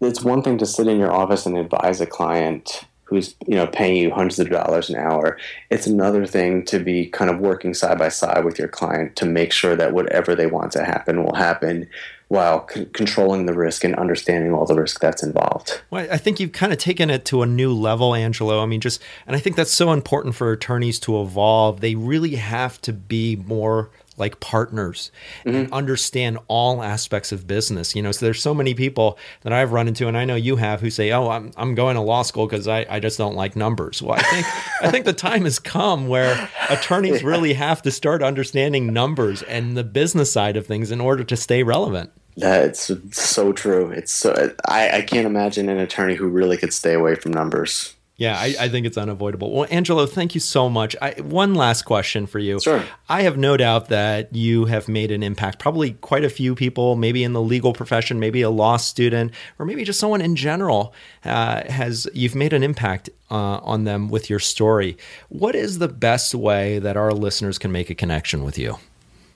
it's 0.00 0.22
one 0.22 0.42
thing 0.42 0.58
to 0.58 0.66
sit 0.66 0.86
in 0.86 0.98
your 0.98 1.12
office 1.12 1.46
and 1.46 1.58
advise 1.58 2.00
a 2.00 2.06
client 2.06 2.84
who's 3.08 3.34
you 3.46 3.54
know 3.54 3.66
paying 3.66 3.96
you 3.96 4.10
hundreds 4.10 4.38
of 4.38 4.50
dollars 4.50 4.90
an 4.90 4.96
hour. 4.96 5.38
It's 5.70 5.86
another 5.86 6.26
thing 6.26 6.64
to 6.66 6.78
be 6.78 7.06
kind 7.06 7.30
of 7.30 7.40
working 7.40 7.74
side 7.74 7.98
by 7.98 8.10
side 8.10 8.44
with 8.44 8.58
your 8.58 8.68
client 8.68 9.16
to 9.16 9.26
make 9.26 9.52
sure 9.52 9.74
that 9.76 9.94
whatever 9.94 10.34
they 10.34 10.46
want 10.46 10.72
to 10.72 10.84
happen 10.84 11.24
will 11.24 11.34
happen 11.34 11.88
while 12.28 12.68
c- 12.68 12.84
controlling 12.92 13.46
the 13.46 13.54
risk 13.54 13.84
and 13.84 13.94
understanding 13.94 14.52
all 14.52 14.66
the 14.66 14.74
risk 14.74 15.00
that's 15.00 15.22
involved. 15.22 15.80
Well, 15.90 16.06
I 16.10 16.18
think 16.18 16.38
you've 16.38 16.52
kind 16.52 16.72
of 16.72 16.78
taken 16.78 17.08
it 17.08 17.24
to 17.26 17.42
a 17.42 17.46
new 17.46 17.72
level, 17.72 18.14
Angelo. 18.14 18.62
I 18.62 18.66
mean, 18.66 18.82
just, 18.82 19.02
and 19.26 19.34
I 19.34 19.38
think 19.38 19.56
that's 19.56 19.72
so 19.72 19.92
important 19.92 20.34
for 20.34 20.52
attorneys 20.52 21.00
to 21.00 21.20
evolve. 21.22 21.80
They 21.80 21.94
really 21.94 22.36
have 22.36 22.80
to 22.82 22.92
be 22.92 23.36
more 23.36 23.90
like 24.18 24.40
partners 24.40 25.10
mm-hmm. 25.44 25.56
and 25.56 25.72
understand 25.72 26.38
all 26.48 26.82
aspects 26.82 27.32
of 27.32 27.46
business. 27.46 27.94
You 27.94 28.02
know, 28.02 28.12
so 28.12 28.26
there's 28.26 28.42
so 28.42 28.54
many 28.54 28.74
people 28.74 29.18
that 29.42 29.52
I've 29.52 29.72
run 29.72 29.88
into, 29.88 30.08
and 30.08 30.16
I 30.16 30.24
know 30.24 30.34
you 30.34 30.56
have, 30.56 30.80
who 30.80 30.90
say, 30.90 31.12
"Oh, 31.12 31.28
I'm 31.28 31.52
I'm 31.56 31.74
going 31.74 31.96
to 31.96 32.00
law 32.00 32.22
school 32.22 32.46
because 32.46 32.68
I, 32.68 32.86
I 32.88 33.00
just 33.00 33.18
don't 33.18 33.34
like 33.34 33.56
numbers." 33.56 34.02
Well, 34.02 34.18
I 34.18 34.22
think 34.22 34.46
I 34.82 34.90
think 34.90 35.04
the 35.04 35.12
time 35.12 35.44
has 35.44 35.58
come 35.58 36.08
where 36.08 36.50
attorneys 36.68 37.22
yeah. 37.22 37.28
really 37.28 37.52
have 37.54 37.82
to 37.82 37.90
start 37.90 38.22
understanding 38.22 38.92
numbers 38.92 39.42
and 39.42 39.76
the 39.76 39.84
business 39.84 40.32
side 40.32 40.56
of 40.56 40.66
things 40.66 40.90
in 40.90 41.00
order 41.00 41.24
to 41.24 41.36
stay 41.36 41.62
relevant. 41.62 42.10
That's 42.36 42.92
so 43.10 43.52
true. 43.52 43.90
It's 43.90 44.12
so 44.12 44.54
I, 44.66 44.98
I 44.98 45.02
can't 45.02 45.26
imagine 45.26 45.68
an 45.68 45.78
attorney 45.78 46.14
who 46.14 46.28
really 46.28 46.56
could 46.56 46.72
stay 46.72 46.94
away 46.94 47.16
from 47.16 47.32
numbers. 47.32 47.94
Yeah, 48.18 48.36
I, 48.36 48.56
I, 48.58 48.68
think 48.68 48.84
it's 48.84 48.98
unavoidable. 48.98 49.52
Well, 49.52 49.68
Angelo, 49.70 50.04
thank 50.04 50.34
you 50.34 50.40
so 50.40 50.68
much. 50.68 50.96
I, 51.00 51.12
one 51.20 51.54
last 51.54 51.82
question 51.82 52.26
for 52.26 52.40
you. 52.40 52.58
Sure. 52.58 52.82
I 53.08 53.22
have 53.22 53.38
no 53.38 53.56
doubt 53.56 53.90
that 53.90 54.34
you 54.34 54.64
have 54.64 54.88
made 54.88 55.12
an 55.12 55.22
impact. 55.22 55.60
Probably 55.60 55.92
quite 55.92 56.24
a 56.24 56.28
few 56.28 56.56
people, 56.56 56.96
maybe 56.96 57.22
in 57.22 57.32
the 57.32 57.40
legal 57.40 57.72
profession, 57.72 58.18
maybe 58.18 58.42
a 58.42 58.50
law 58.50 58.76
student, 58.76 59.30
or 59.60 59.66
maybe 59.66 59.84
just 59.84 60.00
someone 60.00 60.20
in 60.20 60.34
general 60.34 60.92
uh, 61.24 61.62
has. 61.70 62.08
You've 62.12 62.34
made 62.34 62.52
an 62.52 62.64
impact 62.64 63.08
uh, 63.30 63.58
on 63.62 63.84
them 63.84 64.08
with 64.08 64.28
your 64.28 64.40
story. 64.40 64.98
What 65.28 65.54
is 65.54 65.78
the 65.78 65.88
best 65.88 66.34
way 66.34 66.80
that 66.80 66.96
our 66.96 67.12
listeners 67.12 67.56
can 67.56 67.70
make 67.70 67.88
a 67.88 67.94
connection 67.94 68.42
with 68.42 68.58
you? 68.58 68.78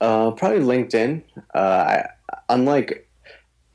Uh, 0.01 0.31
probably 0.31 0.59
LinkedIn. 0.59 1.21
Uh, 1.55 1.57
I, 1.57 2.09
unlike 2.49 3.07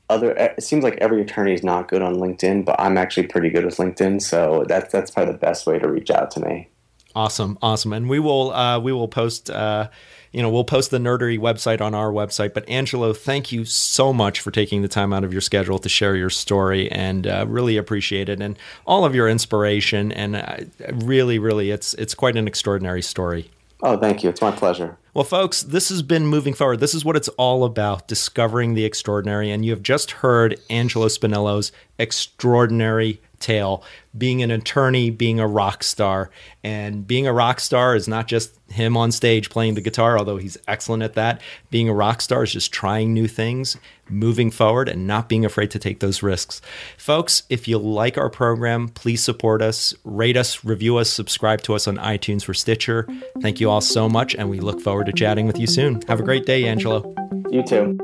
other 0.09 0.31
it 0.31 0.61
seems 0.63 0.83
like 0.83 0.95
every 0.97 1.21
attorney 1.21 1.53
is 1.53 1.63
not 1.63 1.87
good 1.87 2.01
on 2.01 2.15
LinkedIn, 2.15 2.65
but 2.65 2.79
I'm 2.79 2.97
actually 2.97 3.27
pretty 3.27 3.49
good 3.49 3.65
with 3.65 3.77
LinkedIn, 3.77 4.21
so 4.21 4.65
that's 4.67 4.91
that's 4.91 5.11
probably 5.11 5.33
the 5.33 5.39
best 5.39 5.67
way 5.67 5.79
to 5.79 5.87
reach 5.87 6.09
out 6.09 6.31
to 6.31 6.39
me. 6.39 6.69
Awesome, 7.15 7.57
awesome, 7.61 7.93
and 7.93 8.09
we 8.09 8.19
will 8.19 8.51
uh, 8.51 8.79
we 8.79 8.91
will 8.91 9.07
post. 9.07 9.49
Uh, 9.49 9.89
you 10.31 10.43
know, 10.43 10.49
we'll 10.51 10.63
post 10.63 10.91
the 10.91 10.99
Nerdery 10.99 11.39
website 11.39 11.81
on 11.81 11.95
our 11.95 12.11
website. 12.11 12.53
But 12.53 12.69
Angelo, 12.69 13.13
thank 13.13 13.51
you 13.51 13.65
so 13.65 14.13
much 14.13 14.41
for 14.41 14.51
taking 14.51 14.83
the 14.83 14.87
time 14.87 15.11
out 15.11 15.23
of 15.23 15.31
your 15.31 15.41
schedule 15.41 15.79
to 15.79 15.89
share 15.89 16.15
your 16.15 16.29
story, 16.29 16.91
and 16.91 17.25
uh, 17.25 17.45
really 17.47 17.77
appreciate 17.77 18.29
it, 18.29 18.41
and 18.41 18.57
all 18.85 19.05
of 19.05 19.15
your 19.15 19.27
inspiration. 19.27 20.11
And 20.11 20.35
uh, 20.35 20.57
really, 20.93 21.39
really, 21.39 21.71
it's 21.71 21.93
it's 21.95 22.13
quite 22.13 22.35
an 22.35 22.47
extraordinary 22.47 23.01
story. 23.01 23.49
Oh, 23.81 23.97
thank 23.97 24.23
you. 24.23 24.29
It's 24.29 24.41
my 24.41 24.51
pleasure. 24.51 24.97
Well, 25.13 25.23
folks, 25.23 25.63
this 25.63 25.89
has 25.89 26.01
been 26.01 26.27
moving 26.27 26.53
forward. 26.53 26.79
This 26.79 26.93
is 26.93 27.05
what 27.05 27.15
it's 27.15 27.29
all 27.29 27.63
about 27.63 28.07
discovering 28.07 28.73
the 28.73 28.85
extraordinary. 28.85 29.51
And 29.51 29.63
you 29.63 29.71
have 29.71 29.81
just 29.81 30.11
heard 30.11 30.59
Angelo 30.69 31.07
Spinello's 31.07 31.71
extraordinary 31.97 33.21
tale 33.39 33.83
being 34.17 34.41
an 34.41 34.51
attorney, 34.51 35.09
being 35.09 35.39
a 35.39 35.47
rock 35.47 35.83
star. 35.83 36.29
And 36.63 37.05
being 37.05 37.27
a 37.27 37.33
rock 37.33 37.59
star 37.59 37.95
is 37.95 38.07
not 38.07 38.27
just 38.27 38.57
him 38.69 38.97
on 38.97 39.11
stage 39.11 39.49
playing 39.49 39.75
the 39.75 39.81
guitar, 39.81 40.17
although 40.17 40.37
he's 40.37 40.57
excellent 40.67 41.03
at 41.03 41.13
that. 41.13 41.41
Being 41.69 41.89
a 41.89 41.93
rock 41.93 42.21
star 42.21 42.43
is 42.43 42.51
just 42.51 42.71
trying 42.71 43.13
new 43.13 43.27
things, 43.27 43.77
moving 44.09 44.51
forward, 44.51 44.89
and 44.89 45.05
not 45.05 45.29
being 45.29 45.45
afraid 45.45 45.71
to 45.71 45.79
take 45.79 45.99
those 45.99 46.23
risks. 46.23 46.61
Folks, 46.97 47.43
if 47.49 47.67
you 47.67 47.77
like 47.77 48.17
our 48.17 48.29
program, 48.29 48.89
please 48.89 49.23
support 49.23 49.61
us, 49.61 49.93
rate 50.03 50.37
us, 50.37 50.63
review 50.65 50.97
us, 50.97 51.09
subscribe 51.09 51.61
to 51.61 51.75
us 51.75 51.87
on 51.87 51.97
iTunes 51.97 52.47
or 52.49 52.53
Stitcher. 52.53 53.07
Thank 53.41 53.59
you 53.59 53.69
all 53.69 53.81
so 53.81 54.09
much, 54.09 54.35
and 54.35 54.49
we 54.49 54.59
look 54.59 54.81
forward 54.81 55.05
to 55.05 55.13
chatting 55.13 55.45
with 55.45 55.59
you 55.59 55.67
soon. 55.67 56.01
Have 56.07 56.19
a 56.19 56.23
great 56.23 56.45
day, 56.45 56.65
Angelo. 56.65 57.13
You 57.51 57.63
too. 57.63 57.97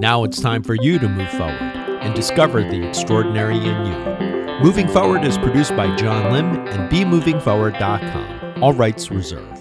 Now 0.00 0.24
it's 0.24 0.40
time 0.40 0.62
for 0.62 0.74
you 0.74 0.98
to 0.98 1.08
move 1.08 1.30
forward 1.30 1.60
and 2.02 2.14
discover 2.14 2.62
the 2.62 2.86
extraordinary 2.86 3.56
in 3.56 3.86
you. 3.86 4.31
Moving 4.60 4.86
Forward 4.86 5.24
is 5.24 5.38
produced 5.38 5.74
by 5.76 5.94
John 5.96 6.32
Lim 6.32 6.68
and 6.68 6.90
BeMovingForward.com. 6.90 8.62
All 8.62 8.72
rights 8.72 9.10
reserved. 9.10 9.51